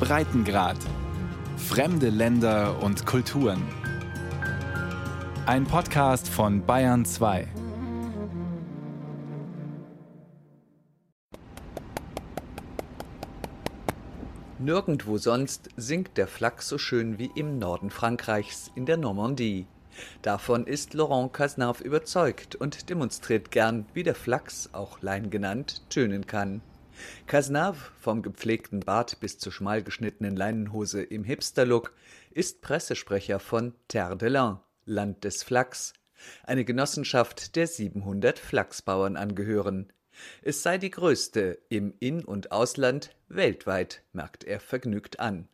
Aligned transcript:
Breitengrad. 0.00 0.78
Fremde 1.56 2.08
Länder 2.08 2.82
und 2.82 3.04
Kulturen. 3.04 3.62
Ein 5.46 5.64
Podcast 5.64 6.28
von 6.28 6.64
Bayern 6.64 7.04
2. 7.04 7.48
Nirgendwo 14.58 15.18
sonst 15.18 15.68
singt 15.76 16.16
der 16.16 16.26
Flachs 16.26 16.68
so 16.68 16.78
schön 16.78 17.18
wie 17.18 17.30
im 17.34 17.58
Norden 17.58 17.90
Frankreichs, 17.90 18.70
in 18.74 18.86
der 18.86 18.96
Normandie. 18.96 19.66
Davon 20.22 20.66
ist 20.66 20.94
Laurent 20.94 21.32
Cazenave 21.32 21.84
überzeugt 21.84 22.54
und 22.54 22.88
demonstriert 22.88 23.50
gern, 23.50 23.86
wie 23.92 24.02
der 24.02 24.14
Flachs, 24.14 24.70
auch 24.72 25.02
Lein 25.02 25.30
genannt, 25.30 25.82
tönen 25.90 26.26
kann. 26.26 26.62
Cazenave, 27.26 27.78
vom 28.00 28.22
gepflegten 28.22 28.80
Bart 28.80 29.20
bis 29.20 29.38
zur 29.38 29.52
schmal 29.52 29.82
geschnittenen 29.82 30.36
Leinenhose 30.36 31.02
im 31.02 31.24
Hipster-Look, 31.24 31.92
ist 32.30 32.62
Pressesprecher 32.62 33.40
von 33.40 33.74
Terre 33.88 34.16
de 34.16 34.28
Lin, 34.28 34.58
Land 34.84 35.24
des 35.24 35.42
Flachs, 35.42 35.92
eine 36.44 36.64
Genossenschaft, 36.64 37.56
der 37.56 37.66
700 37.66 38.38
Flachsbauern 38.38 39.16
angehören. 39.16 39.92
Es 40.42 40.62
sei 40.62 40.78
die 40.78 40.90
größte 40.90 41.58
im 41.68 41.94
In- 42.00 42.24
und 42.24 42.50
Ausland 42.50 43.14
weltweit, 43.28 44.02
merkt 44.12 44.44
er 44.44 44.60
vergnügt 44.60 45.20
an. 45.20 45.48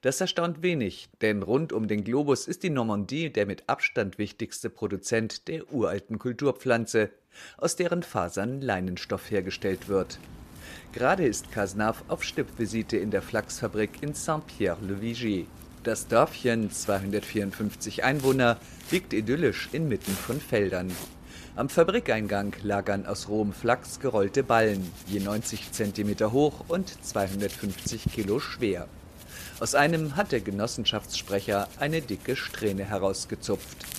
Das 0.00 0.20
erstaunt 0.20 0.62
wenig, 0.62 1.08
denn 1.20 1.42
rund 1.42 1.72
um 1.72 1.88
den 1.88 2.04
Globus 2.04 2.48
ist 2.48 2.62
die 2.62 2.70
Normandie 2.70 3.30
der 3.30 3.46
mit 3.46 3.68
Abstand 3.68 4.18
wichtigste 4.18 4.70
Produzent 4.70 5.48
der 5.48 5.70
uralten 5.72 6.18
Kulturpflanze, 6.18 7.10
aus 7.58 7.76
deren 7.76 8.02
Fasern 8.02 8.60
Leinenstoff 8.60 9.30
hergestellt 9.30 9.88
wird. 9.88 10.18
Gerade 10.92 11.26
ist 11.26 11.52
Cazenave 11.52 12.02
auf 12.08 12.22
Stippvisite 12.22 12.96
in 12.96 13.10
der 13.10 13.22
Flachsfabrik 13.22 14.02
in 14.02 14.14
Saint-Pierre-le-Vigier. 14.14 15.46
Das 15.82 16.08
Dörfchen, 16.08 16.70
254 16.70 18.02
Einwohner, 18.02 18.58
liegt 18.90 19.12
idyllisch 19.12 19.68
inmitten 19.72 20.12
von 20.12 20.40
Feldern. 20.40 20.90
Am 21.54 21.68
Fabrikeingang 21.68 22.54
lagern 22.62 23.06
aus 23.06 23.28
rohem 23.28 23.52
Flachs 23.52 24.00
gerollte 24.00 24.42
Ballen, 24.42 24.92
je 25.06 25.20
90 25.20 25.72
cm 25.72 26.32
hoch 26.32 26.64
und 26.68 26.92
250 27.04 28.04
Kilo 28.12 28.40
schwer. 28.40 28.88
Aus 29.58 29.74
einem 29.74 30.16
hat 30.16 30.32
der 30.32 30.40
Genossenschaftssprecher 30.40 31.68
eine 31.78 32.02
dicke 32.02 32.36
Strähne 32.36 32.84
herausgezupft. 32.84 33.95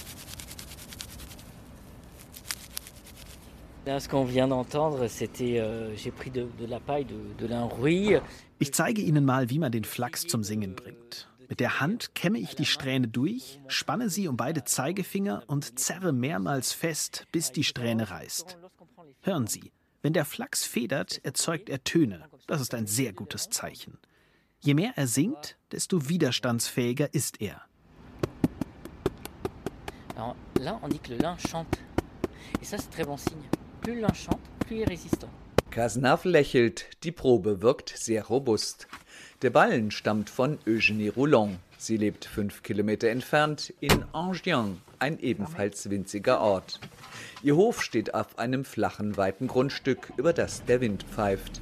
Ich 8.59 8.73
zeige 8.73 9.01
Ihnen 9.01 9.25
mal, 9.25 9.49
wie 9.49 9.59
man 9.59 9.71
den 9.71 9.83
Flachs 9.83 10.27
zum 10.27 10.43
Singen 10.43 10.75
bringt. 10.75 11.29
Mit 11.49 11.61
der 11.61 11.79
Hand 11.79 12.13
kämme 12.13 12.39
ich 12.39 12.55
die 12.55 12.65
Strähne 12.65 13.07
durch, 13.07 13.61
spanne 13.67 14.09
sie 14.09 14.27
um 14.27 14.35
beide 14.35 14.65
Zeigefinger 14.65 15.43
und 15.47 15.79
zerre 15.79 16.11
mehrmals 16.11 16.73
fest, 16.73 17.25
bis 17.31 17.53
die 17.53 17.63
Strähne 17.63 18.09
reißt. 18.11 18.57
Hören 19.21 19.47
Sie, 19.47 19.71
wenn 20.01 20.11
der 20.11 20.25
Flachs 20.25 20.65
federt, 20.65 21.23
erzeugt 21.23 21.69
er 21.69 21.83
Töne. 21.83 22.25
Das 22.47 22.59
ist 22.59 22.73
ein 22.73 22.87
sehr 22.87 23.13
gutes 23.13 23.49
Zeichen. 23.49 23.97
Je 24.59 24.73
mehr 24.73 24.91
er 24.97 25.07
singt, 25.07 25.57
desto 25.71 26.09
widerstandsfähiger 26.09 27.13
ist 27.13 27.39
er. 27.41 27.61
Alors 30.15 30.35
là, 30.59 30.79
on 30.81 30.89
dit 30.89 30.99
que 30.99 31.13
le 31.13 31.19
lin 31.19 31.37
chante. 31.37 31.77
Et 32.61 32.65
ça, 32.65 32.77
c'est 32.77 32.89
très 32.89 33.05
bon 33.05 33.17
signe. 33.17 33.43
Plus 33.87 33.95
le 33.95 34.01
lin 34.01 34.13
chante, 34.13 34.41
plus 34.67 34.83
résistant. 34.83 35.29
Cazenave 35.71 36.27
lächelt, 36.27 36.87
die 37.03 37.13
Probe 37.13 37.61
wirkt 37.61 37.87
sehr 37.95 38.25
robust. 38.25 38.85
Der 39.43 39.49
Ballen 39.49 39.91
stammt 39.91 40.29
von 40.29 40.59
Eugénie 40.65 41.09
Roulon. 41.09 41.57
Sie 41.77 41.95
lebt 41.95 42.25
fünf 42.25 42.63
Kilometer 42.63 43.07
entfernt 43.07 43.73
in 43.79 44.03
Angien, 44.11 44.81
ein 44.99 45.17
ebenfalls 45.19 45.89
winziger 45.89 46.41
Ort. 46.41 46.81
Ihr 47.43 47.55
Hof 47.55 47.81
steht 47.81 48.13
auf 48.13 48.37
einem 48.37 48.65
flachen, 48.65 49.15
weiten 49.15 49.47
Grundstück, 49.47 50.11
über 50.17 50.33
das 50.33 50.65
der 50.65 50.81
Wind 50.81 51.03
pfeift. 51.03 51.61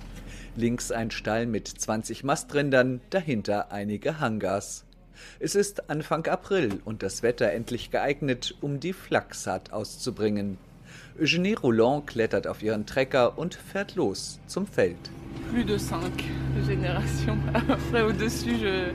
Links 0.56 0.92
ein 0.92 1.12
Stall 1.12 1.46
mit 1.46 1.68
20 1.68 2.24
Mastrindern, 2.24 3.02
dahinter 3.12 3.72
einige 3.72 4.20
Hangars. 4.20 4.84
Es 5.40 5.54
ist 5.54 5.92
Anfang 5.92 6.26
April 6.26 6.82
und 6.86 7.04
das 7.04 7.22
Wetter 7.22 7.52
endlich 7.52 7.92
geeignet, 7.92 8.56
um 8.62 8.80
die 8.80 8.94
Flachssaat 8.94 9.72
auszubringen. 9.72 10.58
Eugénie 11.20 11.56
Roland 11.56 12.06
klettert 12.08 12.46
auf 12.46 12.62
ihren 12.62 12.86
Trecker 12.86 13.38
und 13.38 13.56
fährt 13.56 13.96
los 13.96 14.40
zum 14.48 14.68
Feld. 14.68 14.98
Plus 15.50 15.66
de 15.66 15.78
cinq 15.78 16.24
générations. 16.68 17.38
Après, 17.54 18.04
au-dessus, 18.04 18.58
je... 18.60 18.92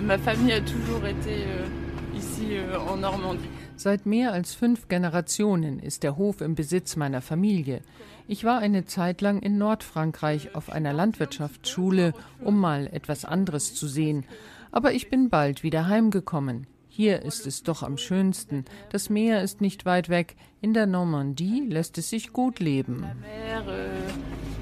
Ma 0.00 0.18
famille 0.18 0.52
a 0.52 0.60
toujours 0.60 1.04
été 1.06 1.44
euh, 1.46 2.16
ici 2.16 2.56
euh, 2.56 2.78
en 2.78 2.96
Normandie. 2.96 3.48
Seit 3.76 4.06
mehr 4.06 4.32
als 4.32 4.54
fünf 4.54 4.88
Generationen 4.88 5.80
ist 5.80 6.04
der 6.04 6.16
Hof 6.16 6.40
im 6.40 6.54
Besitz 6.54 6.96
meiner 6.96 7.20
Familie. 7.20 7.80
Ich 8.28 8.44
war 8.44 8.58
eine 8.58 8.84
Zeit 8.84 9.20
lang 9.20 9.40
in 9.40 9.58
Nordfrankreich 9.58 10.54
auf 10.54 10.70
einer 10.70 10.92
Landwirtschaftsschule, 10.92 12.14
um 12.40 12.58
mal 12.58 12.88
etwas 12.92 13.24
anderes 13.24 13.74
zu 13.74 13.86
sehen. 13.88 14.24
Aber 14.72 14.92
ich 14.92 15.10
bin 15.10 15.28
bald 15.28 15.62
wieder 15.62 15.86
heimgekommen. 15.86 16.66
Hier 16.96 17.22
ist 17.22 17.44
es 17.44 17.64
doch 17.64 17.82
am 17.82 17.98
schönsten. 17.98 18.64
Das 18.90 19.10
Meer 19.10 19.42
ist 19.42 19.60
nicht 19.60 19.84
weit 19.84 20.08
weg. 20.08 20.36
In 20.60 20.74
der 20.74 20.86
Normandie 20.86 21.66
lässt 21.68 21.98
es 21.98 22.08
sich 22.08 22.32
gut 22.32 22.60
leben. 22.60 23.04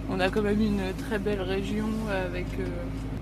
On 0.09 0.19
a 0.19 0.31
quand 0.31 0.43
même 0.43 0.62
une 0.62 0.81
très 0.97 1.19
belle 1.19 1.43
région 1.43 2.09
avec 2.09 2.47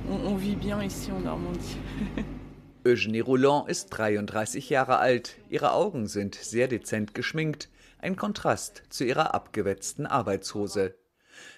on, 0.08 0.32
on 0.32 0.36
vit 0.36 0.54
bien 0.54 0.80
ici 0.80 1.10
en 1.10 1.24
Normandie. 1.24 1.76
Eugenie 2.86 3.18
Roland 3.18 3.68
ist 3.68 3.88
33 3.88 4.70
Jahre 4.70 4.98
alt. 4.98 5.34
Ihre 5.48 5.72
Augen 5.72 6.06
sind 6.06 6.36
sehr 6.36 6.68
dezent 6.68 7.12
geschminkt 7.12 7.68
ein 7.98 8.14
Kontrast 8.14 8.84
zu 8.90 9.02
ihrer 9.02 9.34
abgewetzten 9.34 10.06
Arbeitshose. 10.06 10.94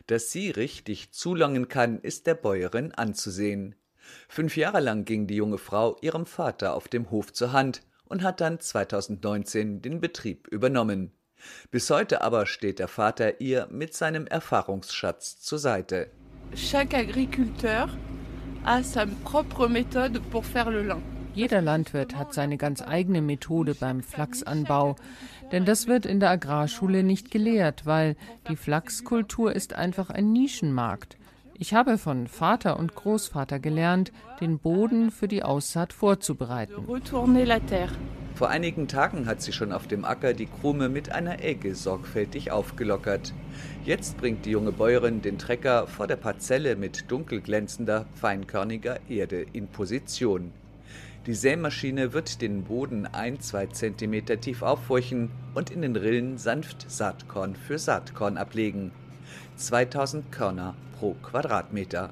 Dass 0.06 0.32
sie 0.32 0.48
richtig 0.48 1.12
zulangen 1.12 1.68
kann, 1.68 2.00
ist 2.00 2.26
der 2.26 2.34
Bäuerin 2.34 2.92
anzusehen. 2.92 3.74
Fünf 4.28 4.56
Jahre 4.56 4.80
lang 4.80 5.04
ging 5.04 5.26
die 5.26 5.36
junge 5.36 5.58
Frau 5.58 5.96
ihrem 6.00 6.26
Vater 6.26 6.74
auf 6.74 6.88
dem 6.88 7.10
Hof 7.10 7.32
zur 7.32 7.52
Hand 7.52 7.82
und 8.04 8.22
hat 8.22 8.40
dann 8.40 8.60
2019 8.60 9.82
den 9.82 10.00
Betrieb 10.00 10.48
übernommen. 10.48 11.12
Bis 11.70 11.90
heute 11.90 12.22
aber 12.22 12.46
steht 12.46 12.78
der 12.78 12.88
Vater 12.88 13.40
ihr 13.40 13.68
mit 13.70 13.94
seinem 13.94 14.26
Erfahrungsschatz 14.26 15.40
zur 15.40 15.58
Seite. 15.58 16.10
Chaque 16.54 16.94
agriculteur 16.94 17.88
a 18.64 18.82
sa 18.82 19.06
propre 19.24 19.68
méthode 19.68 20.20
pour 20.30 20.44
faire 20.44 20.70
le 20.70 20.82
lin. 20.82 21.02
Jeder 21.34 21.62
Landwirt 21.62 22.14
hat 22.14 22.34
seine 22.34 22.58
ganz 22.58 22.82
eigene 22.82 23.22
Methode 23.22 23.74
beim 23.74 24.02
Flachsanbau, 24.02 24.96
denn 25.50 25.64
das 25.64 25.86
wird 25.86 26.04
in 26.04 26.20
der 26.20 26.28
Agrarschule 26.30 27.02
nicht 27.02 27.30
gelehrt, 27.30 27.86
weil 27.86 28.16
die 28.50 28.56
Flachskultur 28.56 29.54
ist 29.56 29.72
einfach 29.72 30.10
ein 30.10 30.30
Nischenmarkt. 30.32 31.16
Ich 31.58 31.74
habe 31.74 31.98
von 31.98 32.26
Vater 32.26 32.78
und 32.78 32.94
Großvater 32.94 33.58
gelernt, 33.58 34.12
den 34.40 34.58
Boden 34.58 35.10
für 35.10 35.28
die 35.28 35.42
Aussaat 35.42 35.92
vorzubereiten. 35.92 36.86
Vor 38.34 38.48
einigen 38.48 38.88
Tagen 38.88 39.26
hat 39.26 39.42
sie 39.42 39.52
schon 39.52 39.72
auf 39.72 39.86
dem 39.86 40.04
Acker 40.04 40.32
die 40.32 40.46
Krume 40.46 40.88
mit 40.88 41.12
einer 41.12 41.44
Egge 41.44 41.74
sorgfältig 41.74 42.50
aufgelockert. 42.50 43.34
Jetzt 43.84 44.16
bringt 44.16 44.46
die 44.46 44.50
junge 44.50 44.72
Bäuerin 44.72 45.20
den 45.20 45.38
Trecker 45.38 45.86
vor 45.86 46.06
der 46.06 46.16
Parzelle 46.16 46.74
mit 46.74 47.10
dunkelglänzender, 47.10 48.06
feinkörniger 48.14 48.98
Erde 49.08 49.44
in 49.52 49.68
Position. 49.68 50.52
Die 51.26 51.34
Sämaschine 51.34 52.12
wird 52.14 52.40
den 52.40 52.64
Boden 52.64 53.06
ein, 53.06 53.38
zwei 53.38 53.66
Zentimeter 53.66 54.40
tief 54.40 54.62
auffurchen 54.62 55.30
und 55.54 55.70
in 55.70 55.82
den 55.82 55.94
Rillen 55.94 56.38
sanft 56.38 56.90
Saatkorn 56.90 57.54
für 57.54 57.78
Saatkorn 57.78 58.38
ablegen. 58.38 58.90
2000 59.56 60.32
Körner 60.32 60.74
pro 60.98 61.14
Quadratmeter. 61.22 62.10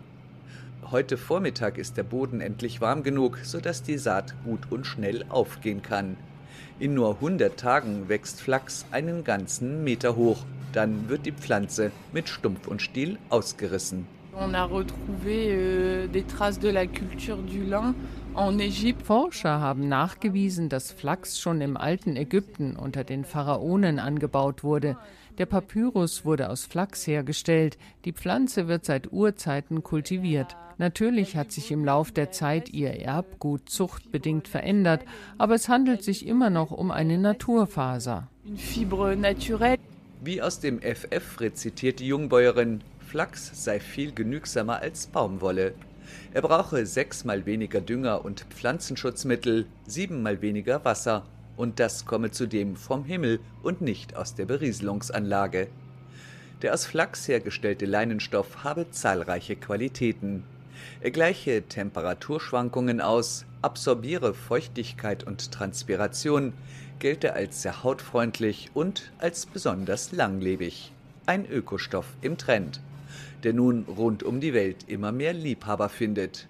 Heute 0.90 1.16
Vormittag 1.16 1.78
ist 1.78 1.96
der 1.96 2.02
Boden 2.02 2.40
endlich 2.40 2.80
warm 2.80 3.02
genug, 3.02 3.38
sodass 3.42 3.82
die 3.82 3.98
Saat 3.98 4.34
gut 4.44 4.60
und 4.70 4.86
schnell 4.86 5.24
aufgehen 5.28 5.82
kann. 5.82 6.16
In 6.78 6.94
nur 6.94 7.14
100 7.16 7.58
Tagen 7.58 8.08
wächst 8.08 8.40
Flachs 8.40 8.86
einen 8.90 9.24
ganzen 9.24 9.84
Meter 9.84 10.16
hoch. 10.16 10.44
Dann 10.72 11.08
wird 11.08 11.26
die 11.26 11.32
Pflanze 11.32 11.90
mit 12.12 12.28
Stumpf 12.28 12.66
und 12.66 12.82
Stiel 12.82 13.18
ausgerissen. 13.28 14.06
On 14.32 14.54
a 14.54 14.64
retrouvé 14.64 15.48
euh, 15.50 16.06
des 16.06 16.24
traces 16.26 16.60
de 16.60 16.70
la 16.70 16.86
culture 16.86 17.36
du 17.36 17.62
lin 17.62 17.94
Forscher 19.04 19.60
haben 19.60 19.88
nachgewiesen, 19.88 20.68
dass 20.68 20.92
Flachs 20.92 21.40
schon 21.40 21.60
im 21.60 21.76
alten 21.76 22.16
Ägypten 22.16 22.76
unter 22.76 23.04
den 23.04 23.24
Pharaonen 23.24 23.98
angebaut 23.98 24.62
wurde. 24.62 24.96
Der 25.38 25.46
Papyrus 25.46 26.24
wurde 26.24 26.48
aus 26.50 26.64
Flachs 26.64 27.06
hergestellt. 27.06 27.78
Die 28.04 28.12
Pflanze 28.12 28.68
wird 28.68 28.84
seit 28.84 29.12
Urzeiten 29.12 29.82
kultiviert. 29.82 30.56
Natürlich 30.78 31.36
hat 31.36 31.52
sich 31.52 31.70
im 31.70 31.84
Lauf 31.84 32.12
der 32.12 32.30
Zeit 32.30 32.70
ihr 32.70 32.90
Erbgut 33.00 33.68
zuchtbedingt 33.68 34.48
verändert, 34.48 35.04
aber 35.36 35.54
es 35.54 35.68
handelt 35.68 36.02
sich 36.02 36.26
immer 36.26 36.50
noch 36.50 36.70
um 36.70 36.90
eine 36.90 37.18
Naturfaser. 37.18 38.28
Wie 40.22 40.42
aus 40.42 40.60
dem 40.60 40.80
FF 40.80 41.40
rezitiert 41.40 42.00
die 42.00 42.06
Jungbäuerin, 42.06 42.80
Flachs 43.00 43.64
sei 43.64 43.80
viel 43.80 44.12
genügsamer 44.12 44.78
als 44.80 45.06
Baumwolle. 45.06 45.74
Er 46.32 46.42
brauche 46.42 46.86
sechsmal 46.86 47.46
weniger 47.46 47.80
Dünger 47.80 48.24
und 48.24 48.46
Pflanzenschutzmittel, 48.50 49.66
siebenmal 49.86 50.42
weniger 50.42 50.84
Wasser, 50.84 51.24
und 51.56 51.78
das 51.80 52.06
komme 52.06 52.30
zudem 52.30 52.76
vom 52.76 53.04
Himmel 53.04 53.40
und 53.62 53.80
nicht 53.80 54.16
aus 54.16 54.34
der 54.34 54.46
Berieselungsanlage. 54.46 55.68
Der 56.62 56.74
aus 56.74 56.86
Flachs 56.86 57.26
hergestellte 57.28 57.86
Leinenstoff 57.86 58.64
habe 58.64 58.90
zahlreiche 58.90 59.56
Qualitäten. 59.56 60.44
Er 61.00 61.10
gleiche 61.10 61.62
Temperaturschwankungen 61.62 63.00
aus, 63.00 63.44
absorbiere 63.62 64.34
Feuchtigkeit 64.34 65.24
und 65.24 65.52
Transpiration, 65.52 66.52
gelte 66.98 67.34
als 67.34 67.62
sehr 67.62 67.82
hautfreundlich 67.82 68.70
und 68.74 69.12
als 69.18 69.46
besonders 69.46 70.12
langlebig. 70.12 70.92
Ein 71.26 71.50
Ökostoff 71.50 72.06
im 72.20 72.38
Trend, 72.38 72.80
der 73.44 73.52
nun 73.52 73.84
rund 73.84 74.22
um 74.22 74.40
die 74.40 74.54
Welt 74.54 74.84
immer 74.86 75.12
mehr 75.12 75.32
Liebhaber 75.32 75.88
findet. 75.88 76.48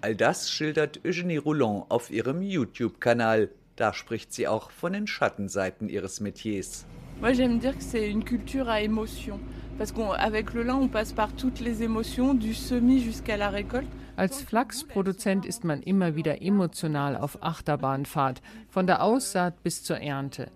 All 0.00 0.16
das 0.16 0.50
schildert 0.50 1.00
Eugénie 1.04 1.38
Roulon 1.38 1.84
auf 1.88 2.10
ihrem 2.10 2.42
YouTube-Kanal. 2.42 3.50
Da 3.76 3.94
spricht 3.94 4.32
sie 4.32 4.48
auch 4.48 4.70
von 4.70 4.92
den 4.92 5.06
Schattenseiten 5.06 5.88
ihres 5.88 6.20
Metiers. 6.20 6.84
Moi, 7.20 7.34
j'aime 7.34 7.60
dire 7.60 7.76
que 7.76 7.84
c'est 7.84 8.10
une 8.10 8.24
culture 8.24 8.68
à 8.68 8.80
émotion. 8.80 9.38
Parce 9.78 9.92
qu'avec 9.92 10.54
le 10.54 10.64
lin, 10.64 10.76
on 10.76 10.88
passe 10.88 11.12
par 11.12 11.32
toutes 11.34 11.60
les 11.60 11.82
émotions, 11.82 12.34
du 12.34 12.52
semis 12.52 13.00
jusqu'à 13.00 13.36
la 13.36 13.48
récolte. 13.48 13.86
Als 14.16 14.42
Flachsproduzent 14.42 15.46
ist 15.46 15.64
man 15.64 15.82
immer 15.82 16.16
wieder 16.16 16.42
emotional 16.42 17.16
auf 17.16 17.42
Achterbahnfahrt, 17.42 18.42
von 18.68 18.86
der 18.86 19.02
Aussaat 19.02 19.62
bis 19.62 19.82
zur 19.82 19.98
Ernte. 19.98 20.50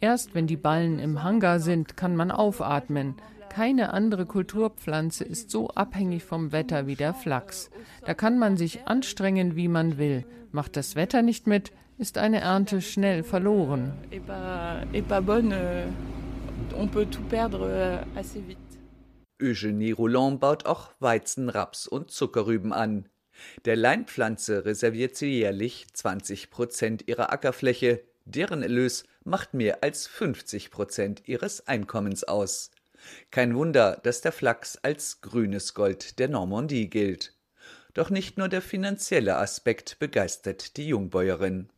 Erst 0.00 0.34
wenn 0.34 0.46
die 0.46 0.56
Ballen 0.56 0.98
im 0.98 1.22
Hangar 1.22 1.60
sind, 1.60 1.96
kann 1.96 2.16
man 2.16 2.30
aufatmen. 2.30 3.14
Keine 3.56 3.94
andere 3.94 4.26
Kulturpflanze 4.26 5.24
ist 5.24 5.50
so 5.50 5.68
abhängig 5.70 6.24
vom 6.24 6.52
Wetter 6.52 6.86
wie 6.86 6.94
der 6.94 7.14
Flachs. 7.14 7.70
Da 8.04 8.12
kann 8.12 8.38
man 8.38 8.58
sich 8.58 8.86
anstrengen, 8.86 9.56
wie 9.56 9.68
man 9.68 9.96
will. 9.96 10.26
Macht 10.52 10.76
das 10.76 10.94
Wetter 10.94 11.22
nicht 11.22 11.46
mit, 11.46 11.72
ist 11.96 12.18
eine 12.18 12.40
Ernte 12.42 12.82
schnell 12.82 13.22
verloren. 13.22 13.94
Euh, 14.12 15.86
on 16.78 16.90
peut 16.90 17.10
tout 17.10 17.26
perdre 17.30 17.64
euh, 17.64 18.04
assez 18.14 18.46
vite. 18.46 18.60
Eugénie 19.40 19.94
Roulon 19.94 20.38
baut 20.38 20.66
auch 20.66 20.90
Weizen, 21.00 21.48
Raps 21.48 21.86
und 21.86 22.10
Zuckerrüben 22.10 22.74
an. 22.74 23.08
Der 23.64 23.76
Leinpflanze 23.76 24.66
reserviert 24.66 25.16
sie 25.16 25.30
jährlich 25.30 25.86
20 25.94 26.50
Prozent 26.50 27.08
ihrer 27.08 27.32
Ackerfläche, 27.32 28.02
deren 28.26 28.62
Erlös 28.62 29.04
macht 29.24 29.54
mehr 29.54 29.82
als 29.82 30.06
50 30.06 30.70
Prozent 30.70 31.22
ihres 31.24 31.66
Einkommens 31.66 32.22
aus. 32.22 32.70
Kein 33.30 33.54
Wunder, 33.54 34.00
dass 34.02 34.20
der 34.20 34.32
Flachs 34.32 34.76
als 34.82 35.20
grünes 35.20 35.74
Gold 35.74 36.18
der 36.18 36.28
Normandie 36.28 36.88
gilt. 36.88 37.34
Doch 37.94 38.10
nicht 38.10 38.38
nur 38.38 38.48
der 38.48 38.62
finanzielle 38.62 39.36
Aspekt 39.36 39.98
begeistert 39.98 40.76
die 40.76 40.88
Jungbäuerin. 40.88 41.70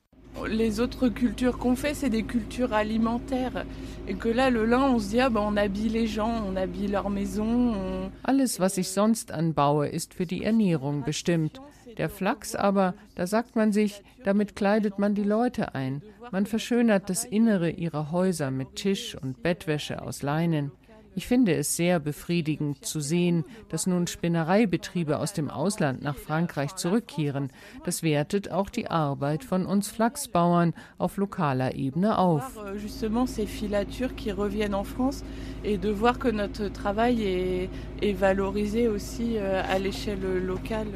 Les 0.46 0.78
autres 0.80 1.08
cultures 1.08 1.58
qu'on 1.58 1.75
fait, 1.75 1.94
c'est 1.94 2.10
des 2.10 2.22
cultures 2.22 2.72
alimentaires. 2.72 3.64
Et 4.06 4.14
que 4.14 4.28
là, 4.28 4.50
le 4.50 4.64
lin, 4.64 4.82
on 4.82 4.98
se 4.98 5.08
dit, 5.10 5.20
ah 5.20 5.30
ben, 5.30 5.40
on 5.40 5.56
habille 5.56 5.88
les 5.88 6.06
gens, 6.06 6.44
on 6.46 6.56
habille 6.56 6.88
leur 6.88 7.10
maison. 7.10 7.74
On... 7.74 8.12
Alles, 8.22 8.60
was 8.60 8.78
ich 8.78 8.90
sonst 8.90 9.32
anbaue, 9.32 9.88
ist 9.88 10.14
für 10.14 10.26
die 10.26 10.44
Ernährung 10.44 11.02
bestimmt. 11.02 11.60
Der 11.96 12.08
Flachs 12.08 12.54
aber, 12.54 12.94
da 13.16 13.26
sagt 13.26 13.56
man 13.56 13.72
sich, 13.72 14.02
damit 14.22 14.54
kleidet 14.54 14.98
man 14.98 15.14
die 15.14 15.24
Leute 15.24 15.74
ein. 15.74 16.02
Man 16.31 16.46
verschönert 16.46 17.10
das 17.10 17.24
Innere 17.24 17.70
ihrer 17.70 18.12
Häuser 18.12 18.50
mit 18.50 18.76
Tisch 18.76 19.16
und 19.20 19.42
Bettwäsche 19.42 20.02
aus 20.02 20.22
Leinen. 20.22 20.70
Ich 21.19 21.26
finde 21.26 21.53
es 21.56 21.75
sehr 21.75 21.99
befriedigend 21.99 22.85
zu 22.87 23.00
sehen, 23.00 23.44
dass 23.70 23.88
nun 23.88 24.06
Spinnereibetriebe 24.06 25.19
aus 25.19 25.32
dem 25.32 25.50
Ausland 25.50 26.00
nach 26.00 26.17
Frankreich 26.17 26.76
zurückkehren. 26.76 27.50
Das 27.85 28.05
wertet 28.05 28.53
auch 28.53 28.70
die 28.70 28.87
Arbeit 28.88 29.43
von 29.43 29.67
uns 29.67 29.88
Flachsbauern 29.88 30.75
auf 30.97 31.17
lokaler 31.17 31.75
Ebene 31.75 32.19
auf. 32.19 32.56
Euh, 32.56 32.79
justement, 32.79 33.26
ces 33.26 33.49
filatures 33.49 34.15
qui 34.15 34.31
reviennent 34.31 34.76
en 34.76 34.85
France 34.85 35.25
et 35.65 35.76
de 35.76 35.91
voir 35.91 36.20
que 36.20 36.29
notre 36.29 36.69
travail 36.73 37.20
est, 37.25 37.69
est 38.00 38.17
valorisé 38.17 38.87
aussi 38.87 39.38
euh, 39.38 39.61
à 39.65 39.81
l'échelle 39.81 40.47
locale. 40.47 40.87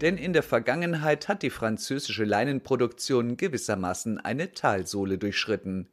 Denn 0.00 0.16
in 0.16 0.32
der 0.32 0.42
Vergangenheit 0.42 1.28
hat 1.28 1.42
die 1.42 1.50
französische 1.50 2.24
Leinenproduktion 2.24 3.36
gewissermaßen 3.36 4.18
eine 4.18 4.50
Talsohle 4.54 5.18
durchschritten. 5.18 5.86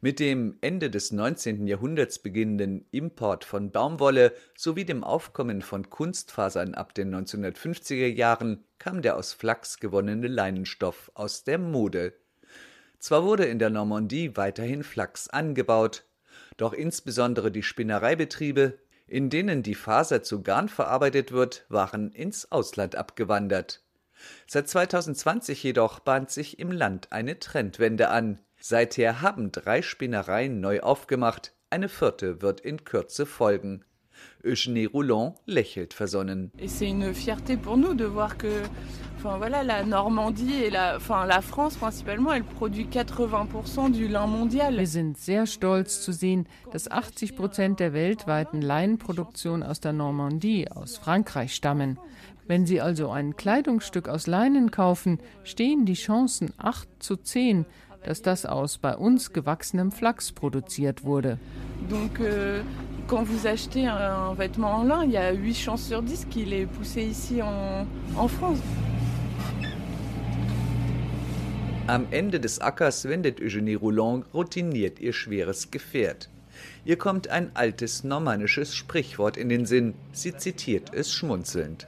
Mit 0.00 0.20
dem 0.20 0.56
Ende 0.60 0.90
des 0.90 1.12
19. 1.12 1.66
Jahrhunderts 1.66 2.18
beginnenden 2.18 2.86
Import 2.90 3.44
von 3.44 3.70
Baumwolle 3.70 4.32
sowie 4.56 4.84
dem 4.84 5.04
Aufkommen 5.04 5.62
von 5.62 5.90
Kunstfasern 5.90 6.74
ab 6.74 6.94
den 6.94 7.14
1950er 7.14 8.06
Jahren 8.06 8.64
kam 8.78 9.02
der 9.02 9.16
aus 9.16 9.32
Flachs 9.32 9.78
gewonnene 9.78 10.28
Leinenstoff 10.28 11.10
aus 11.14 11.44
der 11.44 11.58
Mode. 11.58 12.14
Zwar 12.98 13.24
wurde 13.24 13.44
in 13.44 13.58
der 13.58 13.70
Normandie 13.70 14.36
weiterhin 14.36 14.82
Flachs 14.82 15.28
angebaut, 15.28 16.04
doch 16.56 16.72
insbesondere 16.72 17.50
die 17.50 17.62
Spinnereibetriebe, 17.62 18.78
in 19.06 19.30
denen 19.30 19.62
die 19.62 19.74
Faser 19.74 20.22
zu 20.22 20.42
Garn 20.42 20.68
verarbeitet 20.68 21.32
wird, 21.32 21.64
waren 21.68 22.12
ins 22.12 22.50
Ausland 22.52 22.96
abgewandert. 22.96 23.82
Seit 24.46 24.68
2020 24.68 25.62
jedoch 25.62 26.00
bahnt 26.00 26.30
sich 26.30 26.58
im 26.58 26.72
Land 26.72 27.12
eine 27.12 27.38
Trendwende 27.38 28.10
an. 28.10 28.40
Seither 28.70 29.22
haben 29.22 29.50
drei 29.50 29.80
Spinnereien 29.80 30.60
neu 30.60 30.80
aufgemacht, 30.80 31.54
eine 31.70 31.88
vierte 31.88 32.42
wird 32.42 32.60
in 32.60 32.84
Kürze 32.84 33.24
folgen. 33.24 33.82
Eugénie 34.44 34.86
Roulon 34.86 35.32
lächelt 35.46 35.94
versonnen. 35.94 36.50
Et 36.58 36.68
c'est 36.68 36.90
une 36.90 37.14
fierté 37.14 37.56
pour 37.56 37.78
nous 37.78 37.94
de 37.94 38.04
voir 38.04 38.36
que 38.36 38.62
enfin 39.16 39.38
voilà 39.38 39.62
la 39.62 39.84
Normandie 39.84 40.64
et 40.64 40.68
la 40.68 40.96
enfin 40.96 41.24
la 41.24 41.40
France 41.40 41.78
principalement 41.78 42.34
elle 42.34 42.44
produit 42.44 42.84
80% 42.84 43.90
du 43.92 44.06
lin 44.06 44.26
mondial. 44.26 44.76
Wir 44.76 44.86
sind 44.86 45.16
sehr 45.16 45.46
stolz 45.46 46.02
zu 46.02 46.12
sehen, 46.12 46.46
dass 46.70 46.90
80 46.90 47.36
Prozent 47.36 47.80
der 47.80 47.94
weltweiten 47.94 48.60
Leinenproduktion 48.60 49.62
aus 49.62 49.80
der 49.80 49.94
Normandie, 49.94 50.70
aus 50.70 50.98
Frankreich 50.98 51.54
stammen. 51.54 51.98
Wenn 52.48 52.64
Sie 52.64 52.80
also 52.80 53.10
ein 53.10 53.36
Kleidungsstück 53.36 54.08
aus 54.08 54.26
Leinen 54.26 54.70
kaufen, 54.70 55.20
stehen 55.44 55.84
die 55.84 55.94
Chancen 55.94 56.52
8 56.56 56.88
zu 56.98 57.16
10, 57.16 57.66
dass 58.04 58.22
das 58.22 58.46
aus 58.46 58.78
bei 58.78 58.96
uns 58.96 59.32
gewachsenem 59.32 59.90
Flachs 59.90 60.32
produziert 60.32 61.04
wurde. 61.04 61.38
Donc 61.88 62.20
euh, 62.20 62.62
quand 63.06 63.24
vous 63.24 63.46
achetez 63.46 63.86
un, 63.86 64.34
vêtement 64.34 64.76
en 64.76 64.84
lin, 64.84 65.04
il 65.04 65.12
y 65.12 65.16
a 65.16 65.32
8 65.32 65.54
chances 65.54 65.86
sur 65.86 66.02
10 66.02 66.26
qu'il 66.30 66.52
est 66.52 66.66
poussé 66.66 67.02
ici 67.02 67.42
en, 67.42 67.86
en 68.16 68.28
France. 68.28 68.58
Am 71.86 72.06
Ende 72.12 72.38
des 72.38 72.60
Ackers 72.60 73.04
wendet 73.04 73.40
Eugénie 73.40 73.74
Roulon 73.74 74.22
routiniert 74.34 75.00
ihr 75.00 75.14
schweres 75.14 75.70
Gefährt. 75.70 76.28
Ihr 76.84 76.96
kommt 76.96 77.28
ein 77.28 77.50
altes 77.54 78.04
normannisches 78.04 78.74
Sprichwort 78.74 79.36
in 79.36 79.48
den 79.48 79.66
Sinn. 79.66 79.94
Sie 80.12 80.36
zitiert 80.36 80.92
es 80.94 81.12
schmunzelnd. 81.12 81.86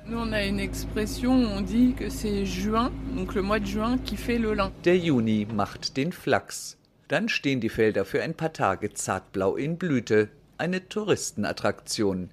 Der 4.84 4.98
Juni 4.98 5.46
macht 5.52 5.96
den 5.96 6.12
Flachs. 6.12 6.76
Dann 7.08 7.28
stehen 7.28 7.60
die 7.60 7.68
Felder 7.68 8.04
für 8.04 8.22
ein 8.22 8.34
paar 8.34 8.52
Tage 8.52 8.92
zartblau 8.94 9.56
in 9.56 9.78
Blüte, 9.78 10.28
eine 10.58 10.88
Touristenattraktion. 10.88 12.30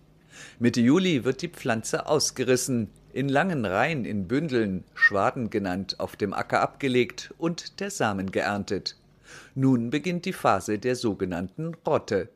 Mitte 0.59 0.81
Juli 0.81 1.23
wird 1.23 1.41
die 1.41 1.47
Pflanze 1.47 2.05
ausgerissen, 2.05 2.89
in 3.13 3.29
langen 3.29 3.65
Reihen 3.65 4.05
in 4.05 4.27
Bündeln, 4.27 4.83
Schwaden 4.93 5.49
genannt, 5.49 5.99
auf 5.99 6.15
dem 6.15 6.33
Acker 6.33 6.61
abgelegt 6.61 7.33
und 7.39 7.79
der 7.79 7.89
Samen 7.89 8.31
geerntet. 8.31 8.95
Nun 9.55 9.89
beginnt 9.89 10.25
die 10.25 10.33
Phase 10.33 10.79
der 10.79 10.95
sogenannten 10.95 11.75
Rotte. 11.85 12.29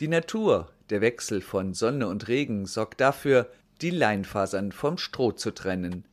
Die 0.00 0.08
Natur, 0.08 0.70
der 0.90 1.00
Wechsel 1.00 1.40
von 1.40 1.74
Sonne 1.74 2.08
und 2.08 2.28
Regen 2.28 2.66
sorgt 2.66 3.00
dafür, 3.00 3.50
die 3.80 3.90
Leinfasern 3.90 4.72
vom 4.72 4.98
Stroh 4.98 5.32
zu 5.32 5.50
trennen. 5.50 6.06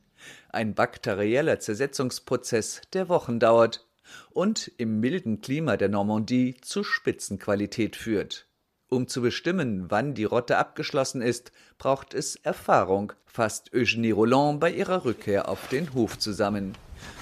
Ein 0.50 0.74
bakterieller 0.74 1.60
Zersetzungsprozess, 1.60 2.82
der 2.92 3.08
Wochen 3.08 3.38
dauert 3.38 3.86
und 4.30 4.70
im 4.78 5.00
milden 5.00 5.40
Klima 5.40 5.76
der 5.76 5.88
Normandie 5.88 6.56
zu 6.60 6.84
Spitzenqualität 6.84 7.96
führt. 7.96 8.46
Um 8.88 9.08
zu 9.08 9.22
bestimmen, 9.22 9.90
wann 9.90 10.12
die 10.14 10.24
Rotte 10.24 10.58
abgeschlossen 10.58 11.22
ist, 11.22 11.50
braucht 11.78 12.12
es 12.12 12.36
Erfahrung, 12.36 13.14
fasst 13.24 13.72
Eugénie 13.72 14.12
Roland 14.12 14.60
bei 14.60 14.70
ihrer 14.70 15.06
Rückkehr 15.06 15.48
auf 15.48 15.68
den 15.68 15.94
Hof 15.94 16.18
zusammen. 16.18 16.74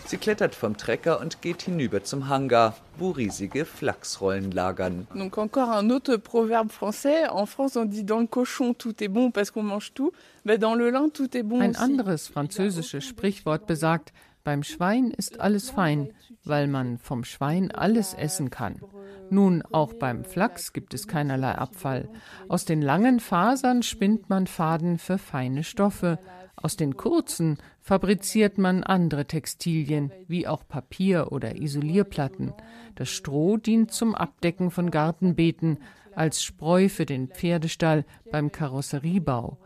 Sie 0.07 0.17
klettert 0.17 0.55
vom 0.55 0.77
Trecker 0.77 1.21
und 1.21 1.41
geht 1.41 1.63
hinüber 1.63 2.03
zum 2.03 2.29
Hangar, 2.29 2.75
wo 2.99 3.11
riesige 3.11 3.65
Flachsrollen 3.65 4.51
lagern. 4.51 5.07
Donc 5.15 5.39
encore 5.39 5.71
un 5.71 5.91
autre 5.91 6.19
proverbe 6.19 6.71
français. 6.71 7.29
En 7.29 7.47
France, 7.47 7.77
on 7.77 7.85
dit 7.85 8.05
dans 8.05 8.21
le 8.21 8.27
cochon 8.27 8.75
tout 8.75 9.03
est 9.03 9.09
bon 9.09 9.31
parce 9.31 9.51
qu'on 9.51 9.63
mange 9.63 9.93
tout. 9.95 10.13
Mais 10.45 10.59
dans 10.59 10.75
le 10.75 10.91
lin 10.91 11.11
tout 11.11 11.37
est 11.37 11.45
bon 11.45 11.61
Ein 11.61 11.77
anderes 11.77 12.29
französisches 12.29 13.05
Sprichwort 13.05 13.67
besagt, 13.67 14.13
beim 14.43 14.63
Schwein 14.63 15.11
ist 15.11 15.39
alles 15.39 15.71
fein, 15.71 16.13
weil 16.45 16.67
man 16.67 16.99
vom 16.99 17.25
Schwein 17.25 17.71
alles 17.71 18.15
essen 18.15 18.51
kann. 18.51 18.81
Nun, 19.29 19.63
auch 19.71 19.93
beim 19.93 20.25
Flachs 20.25 20.73
gibt 20.73 20.95
es 20.95 21.07
keinerlei 21.07 21.53
Abfall. 21.53 22.09
Aus 22.49 22.65
den 22.65 22.83
langen 22.83 23.21
Fasern 23.21 23.83
spinnt 23.83 24.29
man 24.29 24.47
Faden 24.47 24.99
für 24.99 25.19
feine 25.19 25.63
Stoffe. 25.63 26.19
Aus 26.63 26.77
den 26.77 26.97
kurzen 26.97 27.57
fabriziert 27.81 28.59
man 28.59 28.83
andere 28.83 29.25
Textilien, 29.25 30.13
wie 30.29 30.47
auch 30.47 30.67
Papier 30.69 31.33
oder 31.33 31.57
Isolierplatten. 31.57 32.53
Das 32.97 33.09
Stroh 33.09 33.57
dient 33.57 33.93
zum 33.93 34.15
Abdecken 34.15 34.71
von 34.71 34.91
Gartenbeeten, 34.91 35.79
als 36.15 36.43
Spreu 36.43 36.89
für 36.89 37.07
den 37.07 37.29
Pferdestall 37.29 38.05
beim 38.31 38.53
Karosseriebau. 38.53 39.59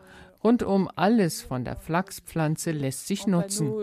Rundum 0.43 0.89
alles 0.95 1.41
von 1.41 1.65
der 1.65 1.75
Flachspflanze 1.75 2.71
lässt 2.71 3.07
sich 3.07 3.27
nutzen. 3.27 3.73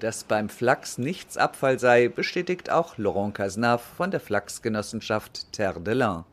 Dass 0.00 0.24
beim 0.24 0.48
Flachs 0.48 0.98
nichts 0.98 1.36
Abfall 1.36 1.78
sei, 1.78 2.08
bestätigt 2.08 2.70
auch 2.70 2.98
Laurent 2.98 3.34
Cazenave 3.34 3.82
von 3.96 4.10
der 4.10 4.20
Flachsgenossenschaft 4.20 5.52
Terre 5.52 5.80
de 5.80 5.94
Lin. 5.94 6.24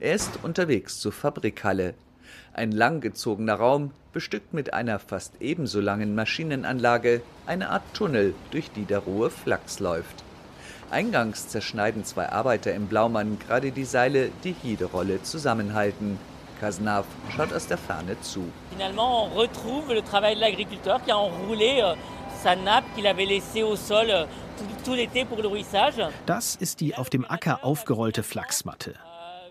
Er 0.00 0.14
ist 0.14 0.38
unterwegs 0.42 1.00
zur 1.00 1.12
Fabrikhalle. 1.12 1.94
Ein 2.54 2.72
langgezogener 2.72 3.54
Raum, 3.54 3.90
bestückt 4.12 4.54
mit 4.54 4.72
einer 4.72 4.98
fast 4.98 5.34
ebenso 5.40 5.80
langen 5.80 6.14
Maschinenanlage, 6.14 7.22
eine 7.46 7.70
Art 7.70 7.82
Tunnel, 7.94 8.34
durch 8.50 8.70
die 8.70 8.84
der 8.84 9.00
rohe 9.00 9.30
Flachs 9.30 9.80
läuft. 9.80 10.24
Eingangs 10.90 11.48
zerschneiden 11.48 12.04
zwei 12.04 12.30
Arbeiter 12.30 12.72
im 12.72 12.86
Blaumann 12.86 13.38
gerade 13.38 13.72
die 13.72 13.84
Seile, 13.84 14.30
die 14.44 14.54
jede 14.62 14.86
Rolle 14.86 15.22
zusammenhalten. 15.22 16.18
Cazenave 16.60 17.06
schaut 17.36 17.52
aus 17.52 17.66
der 17.66 17.78
Ferne 17.78 18.20
zu. 18.20 18.42
Finalement, 18.70 19.26
on 19.26 19.38
retrouve 19.38 19.94
le 19.94 20.02
travail 20.02 20.34
de 20.34 20.40
l'agriculteur 20.40 21.00
qui 21.04 21.12
a 21.12 21.16
enroulé 21.16 21.80
euh, 21.82 21.94
sa 22.42 22.56
nappe 22.56 22.84
qu'il 22.94 23.06
avait 23.06 23.26
laissée 23.26 23.62
au 23.62 23.76
sol 23.76 24.10
euh, 24.10 24.24
tout 24.84 24.94
l'été 24.94 25.24
pour 25.24 25.42
le 25.42 25.48
ruissage. 25.48 26.00
Das 26.26 26.56
ist 26.56 26.80
die 26.80 26.94
auf 26.96 27.10
dem 27.10 27.24
Acker 27.24 27.64
aufgerollte 27.64 28.22
Flachsmatte. 28.22 28.94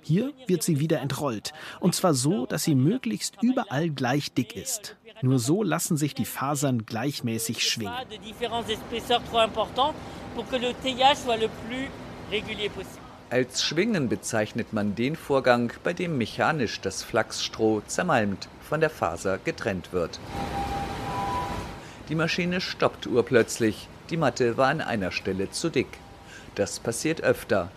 Hier 0.01 0.31
wird 0.47 0.63
sie 0.63 0.79
wieder 0.79 1.01
entrollt. 1.01 1.53
Und 1.81 1.93
zwar 1.93 2.13
so, 2.13 2.45
dass 2.45 2.63
sie 2.63 2.75
möglichst 2.75 3.41
überall 3.41 3.89
gleich 3.89 4.31
dick 4.33 4.55
ist. 4.55 4.95
Nur 5.21 5.37
so 5.37 5.63
lassen 5.63 5.97
sich 5.97 6.13
die 6.13 6.25
Fasern 6.25 6.85
gleichmäßig 6.85 7.67
schwingen. 7.67 7.93
Als 13.29 13.63
Schwingen 13.63 14.07
bezeichnet 14.07 14.71
man 14.71 14.95
den 14.95 15.15
Vorgang, 15.17 15.73
bei 15.83 15.91
dem 15.91 16.17
mechanisch 16.17 16.79
das 16.79 17.03
Flachsstroh 17.03 17.81
zermalmt 17.85 18.47
von 18.61 18.79
der 18.79 18.89
Faser 18.89 19.37
getrennt 19.43 19.91
wird. 19.91 20.19
Die 22.09 22.15
Maschine 22.15 22.61
stoppt 22.61 23.05
urplötzlich. 23.05 23.89
Die 24.09 24.17
Matte 24.17 24.55
war 24.55 24.69
an 24.69 24.79
einer 24.79 25.11
Stelle 25.11 25.51
zu 25.51 25.69
dick. 25.69 25.87
Das 26.55 26.79
passiert 26.79 27.21
öfter. 27.21 27.69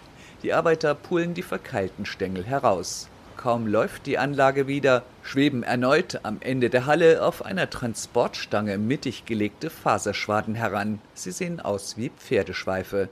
Die 0.44 0.52
Arbeiter 0.52 0.94
pulen 0.94 1.34
die 1.34 1.42
verkeilten 1.42 2.06
Stängel 2.06 2.44
heraus. 2.44 3.08
Kaum 3.37 3.66
läuft 3.66 4.06
die 4.06 4.18
Anlage 4.18 4.66
wieder, 4.66 5.02
schweben 5.22 5.62
erneut 5.62 6.20
am 6.25 6.38
Ende 6.40 6.70
der 6.70 6.87
Halle 6.87 7.25
auf 7.25 7.44
einer 7.44 7.68
Transportstange 7.70 8.78
mittig 8.78 9.25
gelegte 9.25 9.68
Faserschwaden 9.68 10.54
heran. 10.54 11.00
Sie 11.14 11.32
sehen 11.32 11.58
aus 11.58 11.96
wie 11.96 12.10
Pferdeschweife. 12.10 13.08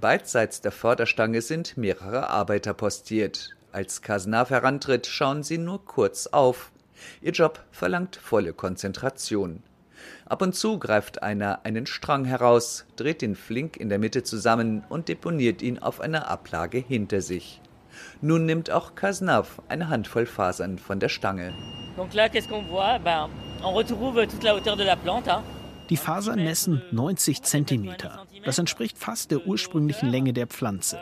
Beidseits 0.00 0.60
der 0.60 0.72
Förderstange 0.72 1.42
sind 1.42 1.76
mehrere 1.76 2.30
Arbeiter 2.30 2.72
postiert. 2.72 3.56
Als 3.72 4.00
Kasnav 4.00 4.50
herantritt, 4.50 5.06
schauen 5.06 5.42
sie 5.42 5.58
nur 5.58 5.84
kurz 5.84 6.28
auf. 6.28 6.70
Ihr 7.20 7.32
Job 7.32 7.62
verlangt 7.70 8.16
volle 8.16 8.52
Konzentration. 8.52 9.62
Ab 10.28 10.42
und 10.42 10.54
zu 10.54 10.78
greift 10.78 11.22
einer 11.22 11.64
einen 11.64 11.86
Strang 11.86 12.26
heraus, 12.26 12.84
dreht 12.96 13.22
ihn 13.22 13.34
flink 13.34 13.78
in 13.78 13.88
der 13.88 13.98
Mitte 13.98 14.22
zusammen 14.22 14.84
und 14.90 15.08
deponiert 15.08 15.62
ihn 15.62 15.78
auf 15.78 16.00
einer 16.00 16.28
Ablage 16.28 16.78
hinter 16.78 17.22
sich. 17.22 17.62
Nun 18.20 18.44
nimmt 18.44 18.70
auch 18.70 18.94
Kasnav 18.94 19.62
eine 19.68 19.88
Handvoll 19.88 20.26
Fasern 20.26 20.78
von 20.78 21.00
der 21.00 21.08
Stange. 21.08 21.54
Die 25.88 25.96
Fasern 25.96 26.44
messen 26.44 26.82
90 26.90 27.42
cm. 27.42 27.96
Das 28.44 28.58
entspricht 28.58 28.98
fast 28.98 29.30
der 29.30 29.46
ursprünglichen 29.46 30.10
Länge 30.10 30.34
der 30.34 30.46
Pflanze. 30.46 30.98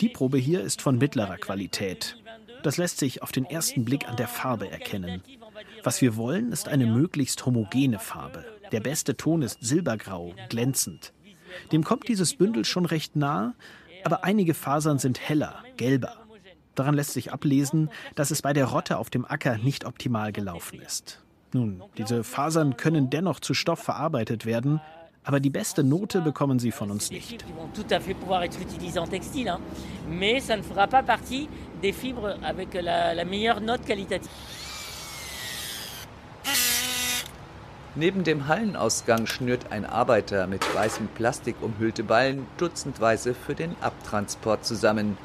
Die 0.00 0.08
Probe 0.08 0.38
hier 0.38 0.62
ist 0.62 0.82
von 0.82 0.98
mittlerer 0.98 1.36
Qualität. 1.36 2.16
Das 2.64 2.76
lässt 2.76 2.98
sich 2.98 3.22
auf 3.22 3.30
den 3.30 3.44
ersten 3.44 3.84
Blick 3.84 4.08
an 4.08 4.16
der 4.16 4.28
Farbe 4.28 4.68
erkennen. 4.68 5.22
Was 5.84 6.00
wir 6.00 6.16
wollen, 6.16 6.52
ist 6.52 6.68
eine 6.68 6.86
möglichst 6.86 7.44
homogene 7.44 7.98
Farbe. 7.98 8.44
Der 8.70 8.80
beste 8.80 9.16
Ton 9.16 9.42
ist 9.42 9.58
silbergrau, 9.60 10.34
glänzend. 10.48 11.12
Dem 11.72 11.84
kommt 11.84 12.08
dieses 12.08 12.34
Bündel 12.34 12.64
schon 12.64 12.86
recht 12.86 13.16
nah, 13.16 13.54
aber 14.04 14.24
einige 14.24 14.54
Fasern 14.54 14.98
sind 14.98 15.20
heller, 15.20 15.62
gelber. 15.76 16.16
Daran 16.74 16.94
lässt 16.94 17.12
sich 17.12 17.32
ablesen, 17.32 17.90
dass 18.14 18.30
es 18.30 18.42
bei 18.42 18.52
der 18.52 18.66
Rotte 18.66 18.96
auf 18.98 19.10
dem 19.10 19.24
Acker 19.24 19.58
nicht 19.58 19.84
optimal 19.84 20.32
gelaufen 20.32 20.80
ist. 20.80 21.22
Nun, 21.52 21.82
diese 21.98 22.24
Fasern 22.24 22.76
können 22.76 23.10
dennoch 23.10 23.40
zu 23.40 23.52
Stoff 23.52 23.80
verarbeitet 23.80 24.46
werden, 24.46 24.80
aber 25.24 25.38
die 25.38 25.50
beste 25.50 25.84
Note 25.84 26.20
bekommen 26.22 26.58
sie 26.58 26.72
von 26.72 26.90
uns 26.90 27.10
nicht. 27.10 27.44
Mais 30.08 30.40
ça 30.40 30.56
ne 30.56 30.62
fera 30.62 30.86
pas 30.86 31.02
partie 31.02 31.48
des 31.80 31.92
fibres 31.92 32.36
avec 32.42 32.74
la, 32.74 33.12
la 33.14 33.24
note 33.24 33.84
qualitative. 33.84 34.28
Neben 37.94 38.24
dem 38.24 38.48
Hallenausgang 38.48 39.26
schnürt 39.26 39.70
ein 39.70 39.84
Arbeiter 39.84 40.46
mit 40.46 40.62
weißem 40.74 41.08
Plastik 41.08 41.56
umhüllte 41.60 42.02
Ballen 42.02 42.46
dutzendweise 42.56 43.34
für 43.34 43.54
den 43.54 43.76
Abtransport 43.82 44.64
zusammen. 44.64 45.18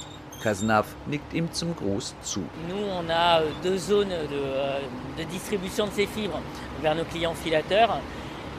Cazenave 0.44 0.88
nickt 1.06 1.34
ihm 1.34 1.52
zum 1.54 1.74
Gruß 1.78 2.14
zu. 2.24 2.42
Nous, 2.68 2.92
on 2.92 3.10
a 3.10 3.42
deux 3.64 3.80
zones 3.80 4.10
de, 4.10 5.24
de 5.24 5.24
distribution 5.32 5.86
de 5.88 5.92
ces 5.94 6.08
fibres 6.08 6.42
vers 6.82 6.94
nos 6.94 7.06
clients 7.06 7.34
filateurs. 7.34 8.02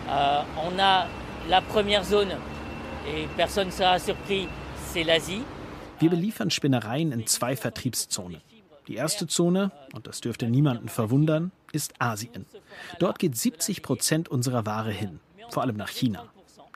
Euh, 0.08 0.42
on 0.66 0.78
a 0.80 1.06
la 1.48 1.60
première 1.60 2.02
zone, 2.02 2.32
et 3.06 3.28
personne 3.36 3.70
sera 3.70 3.98
surpris, 3.98 4.48
c'est 4.90 5.04
l'Asie. 5.04 5.42
Wir 5.98 6.08
beliefern 6.08 6.50
Spinnereien 6.50 7.12
in 7.12 7.26
zwei 7.26 7.56
Vertriebszonen. 7.56 8.40
Die 8.88 8.94
erste 8.94 9.26
Zone, 9.26 9.70
und 9.92 10.06
das 10.06 10.22
dürfte 10.22 10.48
niemanden 10.48 10.88
verwundern, 10.88 11.52
ist 11.72 12.00
Asien. 12.00 12.46
Dort 12.98 13.18
geht 13.18 13.36
70 13.36 13.82
Prozent 13.82 14.28
unserer 14.28 14.66
Ware 14.66 14.92
hin, 14.92 15.20
vor 15.50 15.62
allem 15.62 15.76
nach 15.76 15.88
China. 15.88 16.24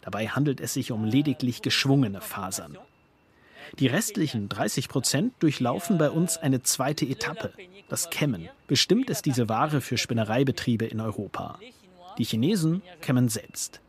Dabei 0.03 0.29
handelt 0.29 0.61
es 0.61 0.75
sich 0.75 0.93
um 0.93 1.05
lediglich 1.05 1.63
geschwungene 1.63 2.21
Fasern. 2.21 2.77
Die 3.79 3.87
restlichen 3.87 4.49
30 4.49 4.89
Prozent 4.89 5.35
durchlaufen 5.39 5.97
bei 5.97 6.11
uns 6.11 6.37
eine 6.37 6.63
zweite 6.63 7.07
Etappe, 7.07 7.53
das 7.89 8.11
Kämmen. 8.11 8.49
Bestimmt 8.67 9.09
ist 9.09 9.25
diese 9.25 9.49
Ware 9.49 9.81
für 9.81 9.97
Spinnereibetriebe 9.97 10.85
in 10.85 11.01
Europa. 11.01 11.59
Die 12.19 12.25
Chinesen 12.25 12.83
kämmen 13.01 13.29
selbst. 13.29 13.81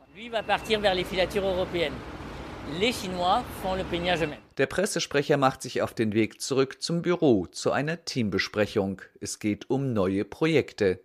Der 4.56 4.66
Pressesprecher 4.66 5.36
macht 5.36 5.62
sich 5.62 5.82
auf 5.82 5.92
den 5.92 6.14
Weg 6.14 6.40
zurück 6.40 6.82
zum 6.82 7.02
Büro 7.02 7.46
zu 7.46 7.72
einer 7.72 8.04
Teambesprechung. 8.04 9.02
Es 9.20 9.38
geht 9.38 9.68
um 9.68 9.92
neue 9.92 10.24
Projekte. 10.24 11.00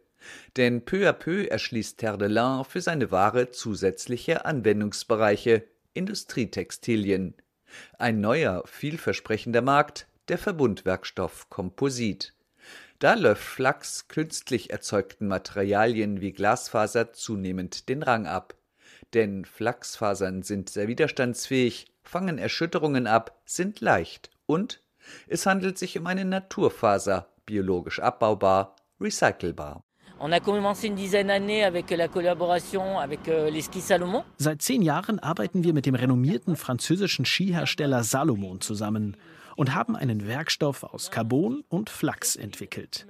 Denn 0.57 0.85
peu 0.85 1.09
à 1.09 1.13
peu 1.13 1.45
erschließt 1.47 1.97
Terre 1.97 2.17
de 2.17 2.27
Lin 2.27 2.63
für 2.63 2.81
seine 2.81 3.11
Ware 3.11 3.51
zusätzliche 3.51 4.45
Anwendungsbereiche, 4.45 5.63
Industrietextilien. 5.93 7.35
Ein 7.97 8.21
neuer, 8.21 8.63
vielversprechender 8.65 9.61
Markt, 9.61 10.07
der 10.29 10.37
Verbundwerkstoff 10.37 11.49
Komposit. 11.49 12.33
Da 12.99 13.15
läuft 13.15 13.43
Flachs 13.43 14.07
künstlich 14.07 14.71
erzeugten 14.71 15.27
Materialien 15.27 16.21
wie 16.21 16.31
Glasfaser 16.31 17.13
zunehmend 17.13 17.89
den 17.89 18.03
Rang 18.03 18.27
ab. 18.27 18.55
Denn 19.13 19.45
Flachsfasern 19.45 20.43
sind 20.43 20.69
sehr 20.69 20.87
widerstandsfähig, 20.87 21.87
fangen 22.03 22.37
Erschütterungen 22.37 23.07
ab, 23.07 23.41
sind 23.45 23.81
leicht 23.81 24.29
und 24.45 24.81
es 25.27 25.45
handelt 25.45 25.77
sich 25.77 25.97
um 25.97 26.05
eine 26.07 26.25
Naturfaser, 26.25 27.27
biologisch 27.45 27.99
abbaubar, 27.99 28.75
recycelbar. 28.99 29.83
Euh, 30.19 30.39
Seit 34.37 34.61
zehn 34.61 34.81
Jahren 34.81 35.19
arbeiten 35.19 35.63
wir 35.63 35.73
mit 35.73 35.85
dem 35.85 35.95
renommierten 35.95 36.55
französischen 36.57 37.25
Skihersteller 37.25 38.03
Salomon 38.03 38.59
zusammen 38.59 39.15
und 39.55 39.73
haben 39.73 39.95
einen 39.95 40.27
Werkstoff 40.27 40.83
aus 40.83 41.09
Carbon 41.09 41.63
und 41.69 41.89
Flachs 41.89 42.35
entwickelt. 42.35 43.07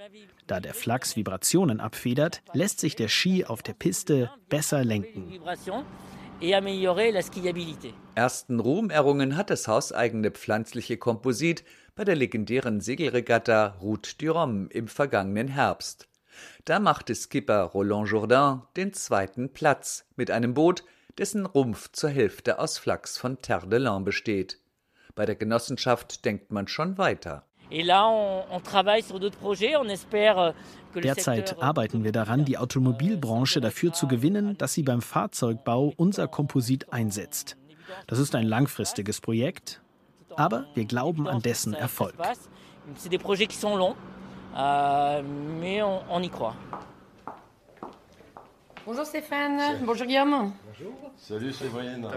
Da 0.49 0.59
der 0.59 0.73
Flachs 0.73 1.15
Vibrationen 1.15 1.79
abfedert, 1.79 2.41
lässt 2.53 2.79
sich 2.79 2.95
der 2.95 3.07
Ski 3.07 3.45
auf 3.45 3.61
der 3.61 3.73
Piste 3.73 4.31
besser 4.49 4.83
lenken. 4.83 5.39
Ersten 8.15 8.59
Ruhm 8.59 8.89
errungen 8.89 9.37
hat 9.37 9.51
das 9.51 9.67
hauseigene 9.67 10.31
pflanzliche 10.31 10.97
Komposit 10.97 11.63
bei 11.95 12.03
der 12.03 12.15
legendären 12.15 12.81
Segelregatta 12.81 13.77
Route 13.79 14.17
du 14.17 14.31
Rhum 14.31 14.69
im 14.69 14.87
vergangenen 14.87 15.49
Herbst. 15.49 16.07
Da 16.65 16.79
machte 16.79 17.13
Skipper 17.13 17.61
Roland 17.65 18.09
Jourdain 18.09 18.63
den 18.75 18.93
zweiten 18.93 19.53
Platz 19.53 20.05
mit 20.15 20.31
einem 20.31 20.55
Boot, 20.55 20.83
dessen 21.19 21.45
Rumpf 21.45 21.91
zur 21.91 22.09
Hälfte 22.09 22.57
aus 22.57 22.79
Flachs 22.79 23.19
von 23.19 23.39
Terre 23.39 23.67
de 23.67 23.77
Lin 23.77 24.03
besteht. 24.03 24.59
Bei 25.13 25.27
der 25.27 25.35
Genossenschaft 25.35 26.25
denkt 26.25 26.51
man 26.51 26.67
schon 26.67 26.97
weiter. 26.97 27.45
Euh, 27.71 28.43
Derzeit 30.95 31.61
arbeiten 31.61 32.03
wir 32.03 32.11
daran, 32.11 32.45
die 32.45 32.57
Automobilbranche 32.57 33.61
dafür 33.61 33.93
zu 33.93 34.07
gewinnen, 34.07 34.57
dass 34.57 34.73
sie 34.73 34.83
beim 34.83 35.01
Fahrzeugbau 35.01 35.93
unser 35.97 36.27
Komposit 36.27 36.91
einsetzt. 36.91 37.57
Das 38.07 38.19
ist 38.19 38.35
ein 38.35 38.47
langfristiges 38.47 39.21
Projekt, 39.21 39.81
aber 40.35 40.65
wir 40.73 40.85
glauben 40.85 41.27
an 41.27 41.41
dessen 41.41 41.73
Erfolg. 41.73 42.15
Euh. 42.17 42.23
Bonjour 48.85 49.05
Stéphane. 49.05 49.85
Bonjour 49.85 50.07
Guillaume. 50.07 50.53
Bonjour. 50.65 51.11
Salut 51.17 51.53
Séverine. 51.53 52.07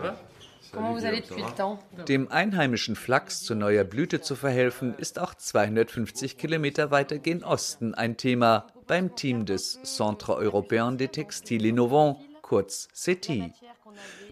Dem 2.09 2.31
einheimischen 2.31 2.97
Flachs 2.97 3.43
zu 3.43 3.55
neuer 3.55 3.85
Blüte 3.85 4.21
zu 4.21 4.35
verhelfen, 4.35 4.95
ist 4.95 5.19
auch 5.19 5.35
250 5.35 6.39
Kilometer 6.39 6.91
weiter 6.91 7.19
gen 7.19 7.45
Osten 7.45 7.95
ein 7.95 8.17
Thema 8.17 8.67
beim 8.87 9.15
Team 9.15 9.45
des 9.45 9.81
Centre 9.83 10.39
Européen 10.39 10.97
des 10.97 11.11
Textiles 11.11 11.69
Innovants, 11.69 12.21
kurz 12.41 12.89
CETI. 12.95 13.53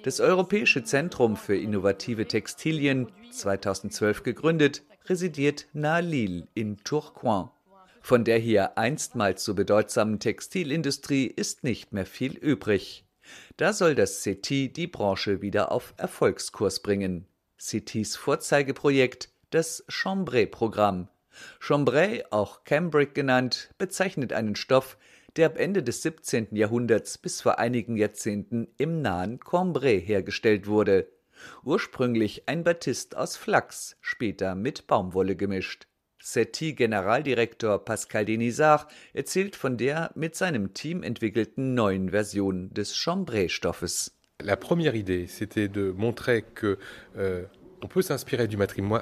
Das 0.02 0.20
Europäische 0.20 0.82
Zentrum 0.82 1.36
für 1.36 1.56
innovative 1.56 2.26
Textilien, 2.26 3.08
2012 3.30 4.22
gegründet, 4.22 4.82
residiert 5.06 5.66
nahe 5.74 6.02
Lille 6.02 6.48
in 6.54 6.78
Tourcoing. 6.84 7.50
Von 8.00 8.24
der 8.24 8.38
hier 8.38 8.78
einstmals 8.78 9.44
so 9.44 9.54
bedeutsamen 9.54 10.20
Textilindustrie 10.20 11.26
ist 11.26 11.64
nicht 11.64 11.92
mehr 11.92 12.06
viel 12.06 12.32
übrig. 12.36 13.04
Da 13.56 13.72
soll 13.72 13.94
das 13.94 14.22
CETI 14.22 14.72
die 14.72 14.86
Branche 14.86 15.42
wieder 15.42 15.72
auf 15.72 15.94
Erfolgskurs 15.96 16.80
bringen. 16.80 17.26
CETIs 17.58 18.16
Vorzeigeprojekt, 18.16 19.30
das 19.50 19.84
Chambray-Programm. 19.88 21.08
Chambray, 21.58 22.24
auch 22.30 22.64
Cambric 22.64 23.14
genannt, 23.14 23.70
bezeichnet 23.78 24.32
einen 24.32 24.56
Stoff, 24.56 24.96
der 25.36 25.46
ab 25.46 25.58
Ende 25.58 25.82
des 25.82 26.02
17. 26.02 26.56
Jahrhunderts 26.56 27.18
bis 27.18 27.40
vor 27.40 27.58
einigen 27.58 27.96
Jahrzehnten 27.96 28.68
im 28.78 29.02
nahen 29.02 29.38
Cambrai 29.40 30.00
hergestellt 30.00 30.66
wurde. 30.66 31.08
Ursprünglich 31.62 32.48
ein 32.48 32.64
Batist 32.64 33.16
aus 33.16 33.36
Flachs, 33.36 33.96
später 34.00 34.54
mit 34.54 34.86
Baumwolle 34.86 35.36
gemischt. 35.36 35.86
SETI-Generaldirektor 36.22 37.84
Pascal 37.84 38.24
Denisard 38.24 38.90
erzählt 39.14 39.56
von 39.56 39.76
der 39.76 40.10
mit 40.14 40.34
seinem 40.34 40.74
Team 40.74 41.02
entwickelten 41.02 41.74
neuen 41.74 42.10
Version 42.10 42.70
des 42.72 42.94
Chambray-Stoffes. 42.94 44.12
La 44.42 44.56
première 44.56 44.94
idée, 44.94 45.26
c'était 45.26 45.68
de 45.68 45.90
montrer 45.90 46.42
que 46.42 46.78
euh, 47.16 47.44
on 47.82 47.88
peut 47.88 48.02
s'inspirer 48.02 48.48
du, 48.48 48.56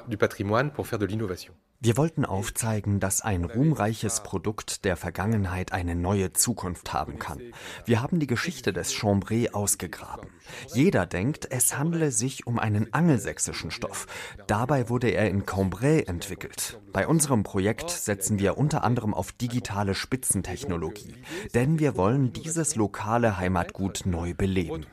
du 0.07 0.17
patrimoine 0.17 0.71
pour 0.71 0.87
faire 0.87 0.99
de 0.99 1.05
l'innovation. 1.05 1.53
Wir 1.81 1.95
wollten 1.95 2.25
aufzeigen, 2.25 2.99
dass 2.99 3.21
ein 3.21 3.45
ruhmreiches 3.45 4.21
Produkt 4.21 4.83
der 4.83 4.97
Vergangenheit 4.97 5.71
eine 5.71 5.95
neue 5.95 6.33
Zukunft 6.33 6.91
haben 6.91 7.19
kann. 7.19 7.39
Wir 7.85 8.01
haben 8.01 8.19
die 8.19 8.27
Geschichte 8.27 8.73
des 8.73 8.93
Chambray 8.93 9.49
ausgegraben. 9.51 10.29
Jeder 10.73 11.05
denkt, 11.05 11.47
es 11.49 11.77
handele 11.77 12.11
sich 12.11 12.45
um 12.45 12.59
einen 12.59 12.93
angelsächsischen 12.93 13.71
Stoff. 13.71 14.07
Dabei 14.45 14.89
wurde 14.89 15.09
er 15.11 15.29
in 15.29 15.45
Cambrai 15.45 16.01
entwickelt. 16.01 16.81
Bei 16.91 17.07
unserem 17.07 17.43
Projekt 17.43 17.89
setzen 17.91 18.39
wir 18.39 18.57
unter 18.57 18.83
anderem 18.83 19.13
auf 19.13 19.31
digitale 19.31 19.95
Spitzentechnologie, 19.95 21.15
denn 21.53 21.79
wir 21.79 21.95
wollen 21.95 22.33
dieses 22.33 22.75
lokale 22.75 23.37
Heimatgut 23.37 24.01
neu 24.05 24.33
beleben. 24.33 24.85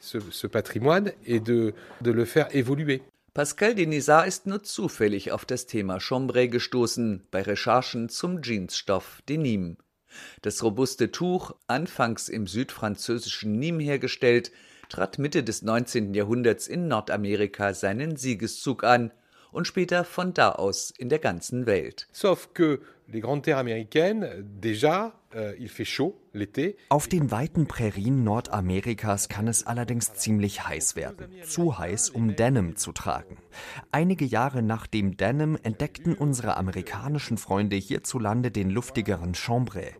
Ce, 0.00 0.48
patrimoine 0.48 1.12
et 1.24 1.40
de, 1.40 1.74
de 2.00 2.12
le 2.12 2.24
faire 2.24 2.54
évoluer. 2.54 3.00
Pascal 3.34 3.74
Denisard 3.74 4.26
ist 4.26 4.46
nur 4.46 4.62
zufällig 4.62 5.32
auf 5.32 5.44
das 5.44 5.66
Thema 5.66 6.00
Chambray 6.00 6.48
gestoßen 6.48 7.26
bei 7.30 7.42
Recherchen 7.42 8.08
zum 8.08 8.42
Jeansstoff 8.42 9.22
Denim. 9.28 9.76
Das 10.42 10.62
robuste 10.62 11.12
Tuch, 11.12 11.54
anfangs 11.66 12.28
im 12.28 12.46
südfranzösischen 12.46 13.60
Nîmes 13.60 13.84
hergestellt, 13.84 14.50
trat 14.88 15.18
Mitte 15.18 15.44
des 15.44 15.62
19. 15.62 16.14
Jahrhunderts 16.14 16.66
in 16.66 16.88
Nordamerika 16.88 17.74
seinen 17.74 18.16
Siegeszug 18.16 18.84
an 18.84 19.12
und 19.52 19.66
später 19.66 20.04
von 20.04 20.34
da 20.34 20.52
aus 20.52 20.90
in 20.90 21.08
der 21.08 21.18
ganzen 21.18 21.66
Welt. 21.66 22.08
Sauf 22.12 22.54
que 22.54 22.80
les 23.10 23.20
grandes 23.20 23.42
terres 23.42 23.58
américaines, 23.58 24.28
déjà, 24.60 25.14
euh, 25.34 25.54
il 25.58 25.68
fait 25.68 25.84
chaud 25.84 26.20
l'été. 26.34 26.76
Auf 26.90 27.08
den 27.08 27.30
weiten 27.30 27.66
Prärien 27.66 28.22
Nordamerikas 28.22 29.28
kann 29.28 29.48
es 29.48 29.66
allerdings 29.66 30.14
ziemlich 30.14 30.66
heiß 30.66 30.94
werden. 30.96 31.26
Zu 31.46 31.78
heiß, 31.78 32.10
um 32.10 32.36
Denim 32.36 32.76
zu 32.76 32.92
tragen. 32.92 33.38
Einige 33.92 34.24
Jahre 34.24 34.62
nach 34.62 34.86
dem 34.86 35.16
Denim 35.16 35.58
entdeckten 35.62 36.14
unsere 36.14 36.56
amerikanischen 36.56 37.38
Freunde 37.38 37.76
hierzulande 37.76 38.50
den 38.50 38.70
luftigeren 38.70 39.34
Chambray. 39.34 39.92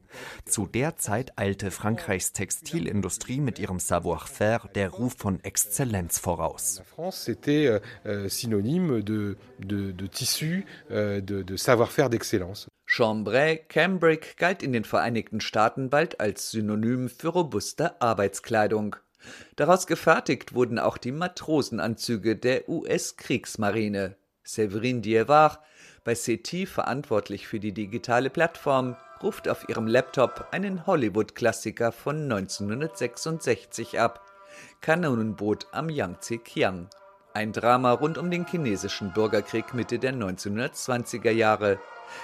Zu 0.45 0.67
der 0.67 0.97
Zeit 0.97 1.39
eilte 1.39 1.71
Frankreichs 1.71 2.33
Textilindustrie 2.33 3.41
mit 3.41 3.59
ihrem 3.59 3.81
Savoir-faire 3.81 4.69
der 4.75 4.91
Ruf 4.91 5.15
von 5.19 5.43
Exzellenz 5.45 6.19
voraus. 6.19 6.83
France, 6.85 7.25
c'était 7.25 7.67
euh, 7.67 7.81
euh, 8.07 8.29
synonyme 8.29 9.03
de, 9.03 9.37
de, 9.59 9.93
de 9.93 10.07
tissu, 10.07 10.65
de, 10.91 11.21
de 11.21 11.57
savoir-faire 11.57 12.09
d'excellence. 12.09 12.69
Chambray 12.91 13.59
Cambric 13.69 14.39
galt 14.39 14.63
in 14.63 14.73
den 14.73 14.83
Vereinigten 14.83 15.43
Staaten 15.43 15.91
bald 15.91 16.21
als 16.21 16.51
Synonym 16.51 17.11
für 17.11 17.29
robuste 17.29 18.01
Arbeitskleidung. 18.01 18.97
Daraus 19.57 19.87
gefertigt 19.87 20.55
wurden 20.55 20.79
auch 20.79 20.97
die 20.97 21.13
Matrosenanzüge 21.13 22.35
der 22.35 22.67
US-Kriegsmarine. 22.67 24.17
Séverine 24.43 25.03
Diewar, 25.03 25.63
bei 26.03 26.15
CT 26.15 26.67
verantwortlich 26.67 27.47
für 27.47 27.61
die 27.61 27.75
digitale 27.75 28.31
Plattform, 28.31 28.97
ruft 29.23 29.49
auf 29.49 29.69
ihrem 29.69 29.87
Laptop 29.87 30.49
einen 30.53 30.87
Hollywood-Klassiker 30.87 31.93
von 31.93 32.23
1966 32.23 34.01
ab. 34.01 34.25
Kanonenboot 34.81 35.67
am 35.73 35.91
Yangtze-Kiang. 35.91 36.89
Ein 37.35 37.53
Drama 37.53 37.93
rund 37.93 38.17
um 38.17 38.31
den 38.31 38.47
chinesischen 38.47 39.13
Bürgerkrieg 39.13 39.75
Mitte 39.75 39.99
der 39.99 40.15
1920er 40.15 41.31
Jahre. 41.31 41.79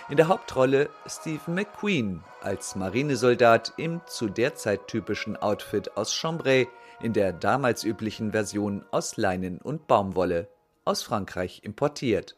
In 0.08 0.16
der 0.16 0.28
Hauptrolle 0.28 0.90
Steve 1.06 1.50
McQueen 1.50 2.22
als 2.42 2.76
Marinesoldat 2.76 3.72
im 3.76 4.00
zu 4.06 4.28
der 4.28 4.54
Zeit 4.54 4.86
typischen 4.88 5.36
Outfit 5.36 5.96
aus 5.96 6.14
Chambray 6.14 6.68
in 7.00 7.12
der 7.12 7.32
damals 7.32 7.84
üblichen 7.84 8.32
Version 8.32 8.84
aus 8.90 9.16
Leinen 9.16 9.58
und 9.58 9.86
Baumwolle, 9.86 10.48
aus 10.84 11.02
Frankreich 11.02 11.60
importiert. 11.64 12.36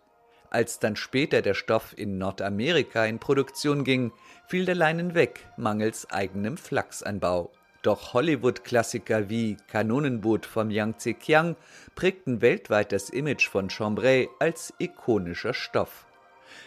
Als 0.51 0.79
dann 0.79 0.97
später 0.97 1.43
der 1.43 1.55
Stoff 1.55 1.93
in 1.97 2.19
Nordamerika 2.19 3.05
in 3.05 3.19
Produktion 3.19 3.85
ging, 3.85 4.13
fiel 4.47 4.65
der 4.65 4.75
Leinen 4.75 5.15
weg, 5.15 5.47
mangels 5.57 6.11
eigenem 6.11 6.57
Flachsanbau. 6.57 7.51
Doch 7.83 8.15
Hollywood-Klassiker 8.15 9.29
wie 9.29 9.57
Kanonenboot 9.69 10.47
vom 10.47 10.71
Yangtze 10.71 11.15
Kiang 11.15 11.57
prägten 11.95 12.41
weltweit 12.41 12.91
das 12.91 13.11
Image 13.11 13.49
von 13.49 13.71
Chambray 13.71 14.29
als 14.41 14.73
ikonischer 14.79 15.55
Stoff. 15.55 16.06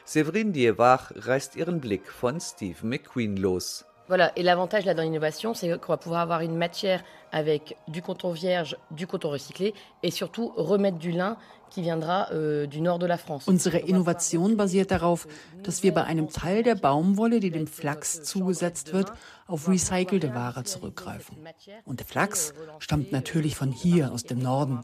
Séverine 0.10 0.52
Diewach 0.52 1.12
reißt 1.16 1.56
ihren 1.56 1.80
Blick 1.80 2.10
von 2.10 2.40
Steve 2.40 2.78
McQueen 2.82 3.38
los. 3.38 3.86
Voilà, 4.08 4.32
et 4.36 4.42
l'avantage 4.42 4.86
là 4.86 4.96
dans 4.96 5.04
l'innovation, 5.04 5.54
c'est 5.54 5.80
qu'on 5.80 5.94
va 5.94 5.98
pouvoir 5.98 6.22
avoir 6.22 6.42
une 6.42 6.58
matière 6.58 7.04
avec 7.32 7.78
du 7.88 8.02
coton 8.02 8.32
vierge, 8.32 8.76
du 8.90 9.06
coton 9.06 9.30
recyclé 9.30 9.76
et 10.02 10.10
surtout 10.10 10.52
remettre 10.58 10.98
du 10.98 11.12
lin 11.12 11.38
qui 11.70 11.84
viendra 11.84 12.28
euh, 12.32 12.66
du 12.66 12.82
nord 12.82 12.98
de 12.98 13.06
la 13.06 13.20
France. 13.20 13.48
Unsere 13.48 13.78
Innovation 13.88 14.50
basiert 14.56 14.90
darauf, 14.90 15.28
dass 15.62 15.84
wir 15.84 15.94
bei 15.94 16.06
einem 16.06 16.30
Teil 16.30 16.64
der 16.64 16.74
Baumwolle, 16.74 17.40
die 17.40 17.52
dem 17.52 17.68
Flachs 17.68 18.24
zugesetzt 18.24 18.94
wird, 18.94 19.14
auf 19.46 19.68
recycelte 19.68 20.34
Ware 20.34 20.64
zurückgreifen. 20.64 21.38
Und 21.86 22.00
der 22.00 22.08
Flachs 22.08 22.56
stammt 22.80 23.12
natürlich 23.12 23.56
von 23.56 23.72
hier 23.72 24.12
aus 24.12 24.24
dem 24.24 24.40
Norden. 24.40 24.84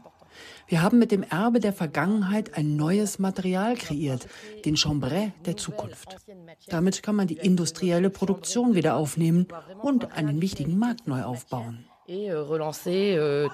Wir 0.68 0.82
haben 0.82 0.98
mit 0.98 1.12
dem 1.12 1.22
Erbe 1.22 1.60
der 1.60 1.72
Vergangenheit 1.72 2.56
ein 2.56 2.76
neues 2.76 3.18
Material 3.18 3.76
kreiert, 3.76 4.26
den 4.64 4.76
Chambray 4.76 5.32
der 5.44 5.56
Zukunft. 5.56 6.16
Damit 6.68 7.02
kann 7.02 7.14
man 7.14 7.26
die 7.26 7.38
industrielle 7.38 8.10
Produktion 8.10 8.74
wieder 8.74 8.96
aufnehmen 8.96 9.46
und 9.82 10.12
einen 10.12 10.40
wichtigen 10.40 10.78
Markt 10.78 11.06
neu 11.06 11.22
aufbauen. 11.22 11.84
Euh, 12.08 12.46
euh, 12.86 13.48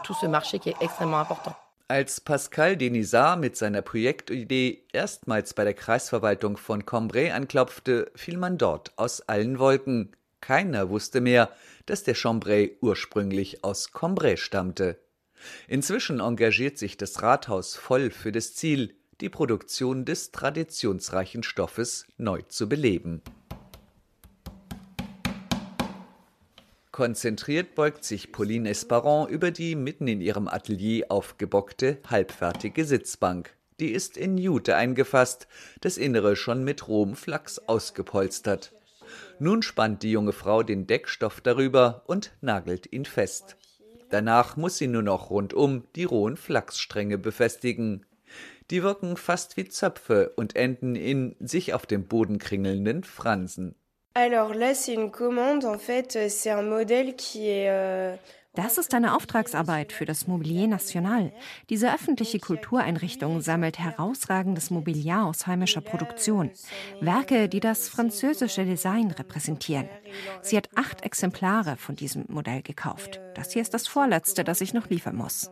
Als 1.88 2.20
Pascal 2.20 2.76
Denisard 2.76 3.40
mit 3.40 3.56
seiner 3.56 3.82
Projektidee 3.82 4.84
erstmals 4.92 5.54
bei 5.54 5.64
der 5.64 5.74
Kreisverwaltung 5.74 6.56
von 6.56 6.84
Cambrai 6.84 7.32
anklopfte, 7.32 8.10
fiel 8.14 8.36
man 8.36 8.58
dort 8.58 8.92
aus 8.96 9.22
allen 9.22 9.58
Wolken. 9.58 10.12
Keiner 10.40 10.90
wusste 10.90 11.20
mehr, 11.20 11.50
dass 11.86 12.02
der 12.02 12.14
Chambray 12.14 12.76
ursprünglich 12.80 13.64
aus 13.64 13.92
Cambrai 13.92 14.36
stammte. 14.36 14.98
Inzwischen 15.68 16.20
engagiert 16.20 16.78
sich 16.78 16.96
das 16.96 17.22
Rathaus 17.22 17.76
voll 17.76 18.10
für 18.10 18.32
das 18.32 18.54
Ziel, 18.54 18.94
die 19.20 19.28
Produktion 19.28 20.04
des 20.04 20.32
traditionsreichen 20.32 21.42
Stoffes 21.42 22.06
neu 22.16 22.42
zu 22.42 22.68
beleben. 22.68 23.22
Konzentriert 26.90 27.74
beugt 27.74 28.04
sich 28.04 28.32
Pauline 28.32 28.68
Esparon 28.68 29.26
über 29.28 29.50
die 29.50 29.74
mitten 29.76 30.08
in 30.08 30.20
ihrem 30.20 30.46
Atelier 30.46 31.06
aufgebockte, 31.08 31.98
halbfertige 32.06 32.84
Sitzbank. 32.84 33.56
Die 33.80 33.92
ist 33.92 34.18
in 34.18 34.36
Jute 34.36 34.76
eingefasst, 34.76 35.48
das 35.80 35.96
Innere 35.96 36.36
schon 36.36 36.64
mit 36.64 36.88
rohem 36.88 37.16
Flachs 37.16 37.58
ausgepolstert. 37.58 38.72
Nun 39.38 39.62
spannt 39.62 40.02
die 40.02 40.10
junge 40.10 40.32
Frau 40.32 40.62
den 40.62 40.86
Deckstoff 40.86 41.40
darüber 41.40 42.02
und 42.06 42.32
nagelt 42.42 42.92
ihn 42.92 43.06
fest. 43.06 43.56
Danach 44.12 44.58
muss 44.58 44.76
sie 44.76 44.88
nur 44.88 45.00
noch 45.00 45.30
rundum 45.30 45.84
die 45.96 46.04
rohen 46.04 46.36
Flachsstränge 46.36 47.16
befestigen. 47.16 48.04
Die 48.70 48.82
wirken 48.82 49.16
fast 49.16 49.56
wie 49.56 49.66
Zöpfe 49.66 50.34
und 50.36 50.54
enden 50.54 50.96
in 50.96 51.34
sich 51.40 51.72
auf 51.72 51.86
dem 51.86 52.04
Boden 52.04 52.38
kringelnden 52.38 53.04
Fransen. 53.04 53.74
Alors 54.12 54.52
là, 54.52 54.74
c'est 54.74 54.92
une 54.92 55.10
commande. 55.10 55.64
En 55.64 55.78
fait, 55.78 56.28
c'est 56.28 56.50
un 56.50 56.60
modèle 56.60 57.16
qui 57.16 57.48
est 57.48 57.70
euh, 57.70 58.14
das 58.54 58.76
ist 58.76 58.92
eine 58.92 59.16
Auftragsarbeit 59.16 59.92
für 59.92 60.04
das 60.04 60.26
Mobilier 60.26 60.66
National. 60.66 61.32
Diese 61.70 61.92
öffentliche 61.92 62.38
Kultureinrichtung 62.38 63.40
sammelt 63.40 63.78
herausragendes 63.78 64.70
Mobiliar 64.70 65.24
aus 65.26 65.46
heimischer 65.46 65.80
Produktion. 65.80 66.50
Werke, 67.00 67.48
die 67.48 67.60
das 67.60 67.88
französische 67.88 68.66
Design 68.66 69.10
repräsentieren. 69.10 69.88
Sie 70.42 70.56
hat 70.58 70.68
acht 70.74 71.02
Exemplare 71.02 71.76
von 71.76 71.96
diesem 71.96 72.26
Modell 72.28 72.60
gekauft. 72.60 73.20
Das 73.34 73.52
hier 73.52 73.62
ist 73.62 73.72
das 73.72 73.86
vorletzte, 73.88 74.44
das 74.44 74.60
ich 74.60 74.74
noch 74.74 74.90
liefern 74.90 75.16
muss. 75.16 75.50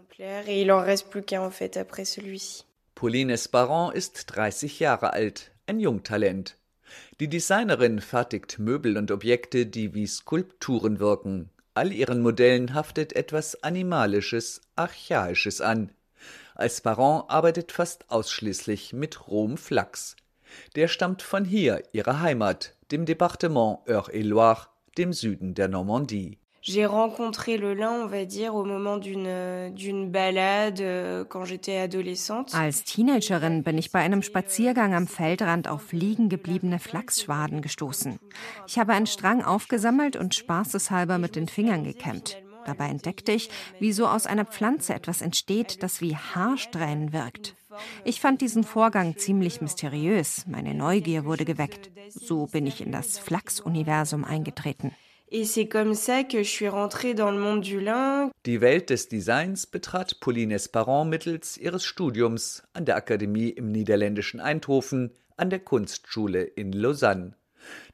Pauline 2.95 3.33
Esparon 3.33 3.95
ist 3.95 4.27
30 4.27 4.79
Jahre 4.79 5.15
alt, 5.15 5.53
ein 5.67 5.81
Jungtalent. 5.81 6.59
Die 7.19 7.29
Designerin 7.29 8.01
fertigt 8.01 8.59
Möbel 8.59 8.99
und 8.99 9.11
Objekte, 9.11 9.65
die 9.65 9.95
wie 9.95 10.07
Skulpturen 10.07 10.99
wirken, 10.99 11.51
All 11.75 11.93
ihren 11.93 12.21
Modellen 12.21 12.75
haftet 12.75 13.15
etwas 13.15 13.63
Animalisches, 13.63 14.61
Archaisches 14.75 15.61
an. 15.61 15.93
Als 16.57 16.81
Baron 16.81 17.23
arbeitet 17.29 17.71
fast 17.71 18.11
ausschließlich 18.11 18.93
mit 18.93 19.29
rohem 19.29 19.57
Flachs. 19.57 20.17
Der 20.75 20.89
stammt 20.89 21.23
von 21.23 21.45
hier, 21.45 21.85
ihrer 21.93 22.21
Heimat, 22.21 22.75
dem 22.91 23.07
Departement 23.07 23.79
Eure-et-Loire, 23.87 24.67
dem 24.99 25.13
Süden 25.13 25.55
der 25.55 25.69
Normandie. 25.69 26.40
J'ai 26.63 26.85
rencontré 26.85 27.57
le 27.57 27.73
lin, 27.73 28.03
on 28.05 28.07
va 28.07 28.27
dire, 28.27 28.55
au 28.55 28.65
moment 28.65 28.99
d'une 28.99 29.73
d'une 29.75 30.11
balade 30.11 30.81
euh, 30.81 31.25
quand 31.25 31.47
j'étais 31.47 31.79
adolescente. 31.79 32.55
Als 32.55 32.85
Teenagerin 32.85 33.63
bin 33.63 33.79
ich 33.79 33.91
bei 33.93 34.01
einem 34.01 34.23
Spaziergang 34.23 34.95
am 34.95 35.07
Feldrand 35.07 35.69
auf 35.69 35.93
liegen 35.93 36.29
gebliebene 36.29 36.79
Flachsschwaden 36.79 37.63
gestoßen. 37.63 38.19
Ich 38.67 38.79
habe 38.79 38.93
einen 38.93 39.07
Strang 39.07 39.43
aufgesammelt 39.43 40.17
und 40.17 40.35
spaßeshalber 40.35 41.17
mit 41.17 41.35
den 41.35 41.49
Fingern 41.49 41.83
gekämmt. 41.83 42.37
Dabei 42.67 42.89
entdeckte 42.89 43.33
ich, 43.33 43.49
wie 43.79 43.93
so 43.93 44.07
aus 44.07 44.27
einer 44.27 44.45
Pflanze 44.45 44.93
etwas 44.93 45.23
entsteht, 45.23 45.83
das 45.83 46.03
wie 46.03 46.15
Haarsträhnen 46.15 47.15
wirkt. 47.15 47.55
Ich 48.05 48.21
fand 48.21 48.43
diesen 48.43 48.65
Vorgang 48.65 49.17
ziemlich 49.17 49.63
mysteriös. 49.63 50.45
Meine 50.47 50.75
Neugier 50.75 51.25
wurde 51.25 51.47
geweckt. 51.47 51.91
So 52.11 52.47
bin 52.47 52.67
ich 52.67 52.83
in 52.83 52.93
das 52.93 53.19
Flachsuniversum 53.19 54.25
eingetreten. 54.25 54.93
Et 55.33 55.45
c'est 55.45 55.69
comme 55.69 55.95
ça 55.95 56.25
que 56.25 56.43
je 56.43 56.49
suis 56.49 56.69
rentrée 56.69 57.15
dans 57.15 57.31
le 57.31 57.39
monde 57.39 57.61
du 57.61 57.81
lin. 57.81 58.33
Die 58.47 58.61
Welt 58.61 58.89
des 58.89 59.09
Designs 59.09 59.65
betrat 59.71 60.07
Pauline 60.21 60.51
Esparon 60.51 61.05
mittels 61.05 61.57
ihres 61.57 61.85
Studiums 61.85 62.65
an 62.75 62.85
der 62.85 62.97
Akademie 62.97 63.51
im 63.51 63.71
niederländischen 63.71 64.41
Eindhoven, 64.41 65.13
an 65.37 65.51
der 65.51 65.61
Kunstschule 65.61 66.43
in 66.43 66.73
Lausanne. 66.73 67.35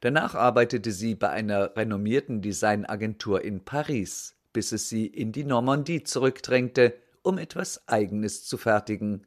Danach 0.01 0.35
arbeitete 0.35 0.92
sie 0.92 1.14
bei 1.14 1.29
einer 1.29 1.77
renommierten 1.77 2.40
Designagentur 2.40 3.44
in 3.44 3.62
Paris, 3.62 4.35
bis 4.55 4.72
es 4.72 4.88
sie 4.88 5.07
in 5.07 5.33
die 5.33 5.44
Normandie 5.44 6.05
zurückdrängte, 6.05 6.94
um 7.22 7.37
etwas 7.37 7.87
Eigenes 7.87 8.44
zu 8.44 8.57
fertigen. 8.57 9.27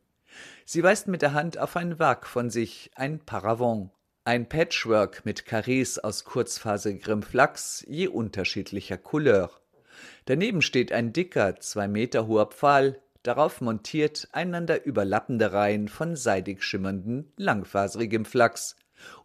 Sie 0.66 0.82
weist 0.82 1.08
mit 1.08 1.22
der 1.22 1.34
Hand 1.34 1.60
auf 1.60 1.76
ein 1.76 2.00
Werk 2.00 2.26
von 2.26 2.50
sich, 2.50 2.90
ein 2.96 3.20
Paravent. 3.20 3.92
Ein 4.26 4.50
Patchwork 4.50 5.26
mit 5.26 5.46
Karrees 5.46 5.98
aus 5.98 6.26
kurzfaserigem 6.26 7.24
Flachs 7.24 7.86
je 7.88 8.08
unterschiedlicher 8.08 8.98
Couleur. 8.98 9.50
Daneben 10.26 10.62
steht 10.62 10.92
ein 10.92 11.14
dicker, 11.14 11.60
zwei 11.60 11.88
Meter 11.88 12.28
hoher 12.28 12.48
Pfahl, 12.48 13.02
darauf 13.24 13.62
montiert 13.62 14.28
einander 14.34 14.86
überlappende 14.86 15.54
Reihen 15.54 15.88
von 15.88 16.16
seidig 16.16 16.64
schimmernden, 16.64 17.32
langfaserigem 17.38 18.26
Flachs. 18.26 18.76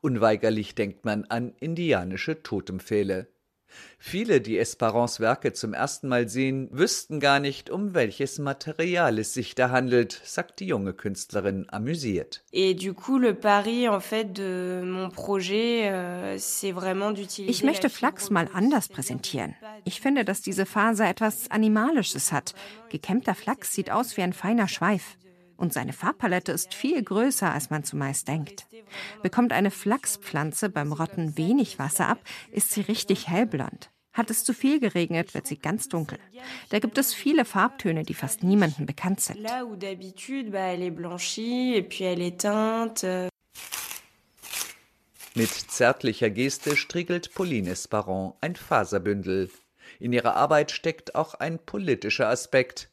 Unweigerlich 0.00 0.76
denkt 0.76 1.04
man 1.04 1.24
an 1.24 1.54
indianische 1.58 2.42
Totempfähle. 2.42 3.26
Viele, 3.98 4.40
die 4.40 4.58
Esperance 4.58 5.20
Werke 5.20 5.52
zum 5.52 5.72
ersten 5.74 6.08
Mal 6.08 6.28
sehen, 6.28 6.68
wüssten 6.70 7.20
gar 7.20 7.40
nicht, 7.40 7.70
um 7.70 7.94
welches 7.94 8.38
Material 8.38 9.18
es 9.18 9.34
sich 9.34 9.54
da 9.54 9.70
handelt, 9.70 10.20
sagt 10.24 10.60
die 10.60 10.66
junge 10.66 10.92
Künstlerin 10.92 11.66
amüsiert. 11.68 12.42
Euh, 12.52 12.74
ich 17.46 17.62
möchte 17.62 17.90
Flachs 17.90 18.30
mal 18.30 18.48
anders 18.52 18.88
präsentieren. 18.88 19.54
Ich 19.84 20.00
finde, 20.00 20.24
dass 20.24 20.42
diese 20.42 20.66
Faser 20.66 21.08
etwas 21.08 21.50
Animalisches 21.50 22.32
hat. 22.32 22.54
Gekämmter 22.90 23.34
Flachs 23.34 23.72
sieht 23.72 23.90
aus 23.90 24.16
wie 24.16 24.22
ein 24.22 24.32
feiner 24.32 24.68
Schweif 24.68 25.16
und 25.56 25.72
seine 25.72 25.92
Farbpalette 25.92 26.52
ist 26.52 26.74
viel 26.74 27.02
größer, 27.02 27.52
als 27.52 27.70
man 27.70 27.84
zumeist 27.84 28.28
denkt. 28.28 28.66
Bekommt 29.22 29.52
eine 29.52 29.70
Flachspflanze 29.70 30.68
beim 30.68 30.92
Rotten 30.92 31.36
wenig 31.36 31.78
Wasser 31.78 32.08
ab, 32.08 32.18
ist 32.50 32.72
sie 32.72 32.82
richtig 32.82 33.28
hellblond. 33.28 33.90
Hat 34.12 34.30
es 34.30 34.44
zu 34.44 34.54
viel 34.54 34.78
geregnet, 34.78 35.34
wird 35.34 35.46
sie 35.46 35.58
ganz 35.58 35.88
dunkel. 35.88 36.18
Da 36.68 36.78
gibt 36.78 36.98
es 36.98 37.12
viele 37.12 37.44
Farbtöne, 37.44 38.04
die 38.04 38.14
fast 38.14 38.44
niemandem 38.44 38.86
bekannt 38.86 39.20
sind. 39.20 39.40
Euh. 43.02 43.28
Mit 45.34 45.50
zärtlicher 45.50 46.30
Geste 46.30 46.76
striegelt 46.76 47.34
Pauline 47.34 47.70
Esparon 47.70 48.34
ein 48.40 48.54
Faserbündel. 48.54 49.50
In 49.98 50.12
ihrer 50.12 50.36
Arbeit 50.36 50.70
steckt 50.70 51.16
auch 51.16 51.34
ein 51.34 51.58
politischer 51.58 52.28
Aspekt. 52.28 52.88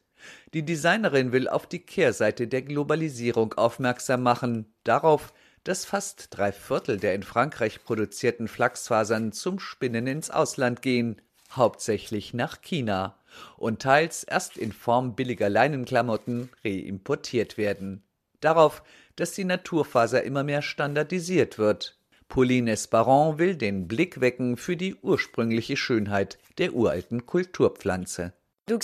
Die 0.54 0.64
Designerin 0.64 1.32
will 1.32 1.48
auf 1.48 1.68
die 1.68 1.80
Kehrseite 1.80 2.48
der 2.48 2.62
Globalisierung 2.62 3.54
aufmerksam 3.54 4.24
machen, 4.24 4.74
darauf, 4.84 5.34
dass 5.64 5.86
fast 5.86 6.28
drei 6.32 6.52
Viertel 6.52 6.98
der 6.98 7.14
in 7.14 7.24
Frankreich 7.24 7.84
produzierten 7.84 8.48
Flachsfasern 8.48 9.32
zum 9.32 9.60
Spinnen 9.60 10.08
ins 10.08 10.32
Ausland 10.32 10.82
gehen, 10.82 11.22
hauptsächlich 11.52 12.34
nach 12.34 12.62
China, 12.62 13.18
und 13.58 13.82
teils 13.82 14.24
erst 14.24 14.58
in 14.58 14.72
Form 14.72 15.16
billiger 15.16 15.50
Leinenklamotten 15.50 16.50
reimportiert 16.66 17.58
werden. 17.58 18.04
Darauf, 18.42 18.84
dass 19.16 19.34
die 19.34 19.46
Naturfaser 19.46 20.24
immer 20.24 20.44
mehr 20.44 20.62
standardisiert 20.62 21.58
wird. 21.58 21.98
Pauline 22.28 22.72
Esparon 22.72 23.38
will 23.38 23.56
den 23.56 23.88
Blick 23.88 24.22
wecken 24.22 24.58
für 24.58 24.78
die 24.78 24.96
ursprüngliche 24.96 25.78
Schönheit 25.78 26.40
der 26.58 26.74
uralten 26.74 27.26
Kulturpflanze. 27.26 28.34
Euh, 28.70 28.78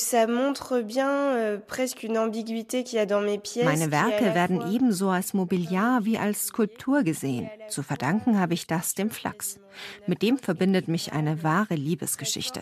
Meine 3.63 3.92
Werke 3.92 4.36
werden 4.36 4.74
ebenso 4.74 5.10
als 5.10 5.34
Mobiliar 5.34 6.06
wie 6.06 6.18
als 6.18 6.48
Skulptur 6.48 7.04
gesehen. 7.04 7.50
Zu 7.70 7.84
verdanken 7.84 8.40
habe 8.40 8.54
ich 8.54 8.68
das 8.68 8.96
dem 8.96 9.10
Flachs. 9.12 9.60
Mit 10.08 10.22
dem 10.22 10.38
verbindet 10.40 10.88
mich 10.88 11.13
eine 11.13 11.44
wahre 11.44 11.76
Liebesgeschichte. 11.76 12.62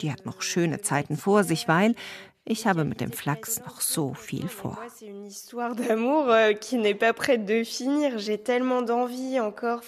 Die 0.00 0.10
hat 0.10 0.26
noch 0.26 0.42
schöne 0.42 0.80
Zeiten 0.80 1.16
vor 1.16 1.44
sich, 1.44 1.68
weil 1.68 1.94
ich 2.46 2.66
habe 2.66 2.84
mit 2.84 3.00
dem 3.00 3.12
Flachs 3.12 3.60
noch 3.60 3.80
so 3.80 4.12
viel 4.14 4.48
vor. 4.48 4.78
d'amour 5.76 6.28
euh, 6.28 6.52
qui 6.52 6.76
n'est 6.76 6.94
pas 6.98 7.14
prête 7.14 7.46
de 7.46 7.64
finir. 7.64 8.18
J'ai 8.18 8.36
tellement 8.38 8.82
d'envie 8.82 9.40
encore. 9.40 9.80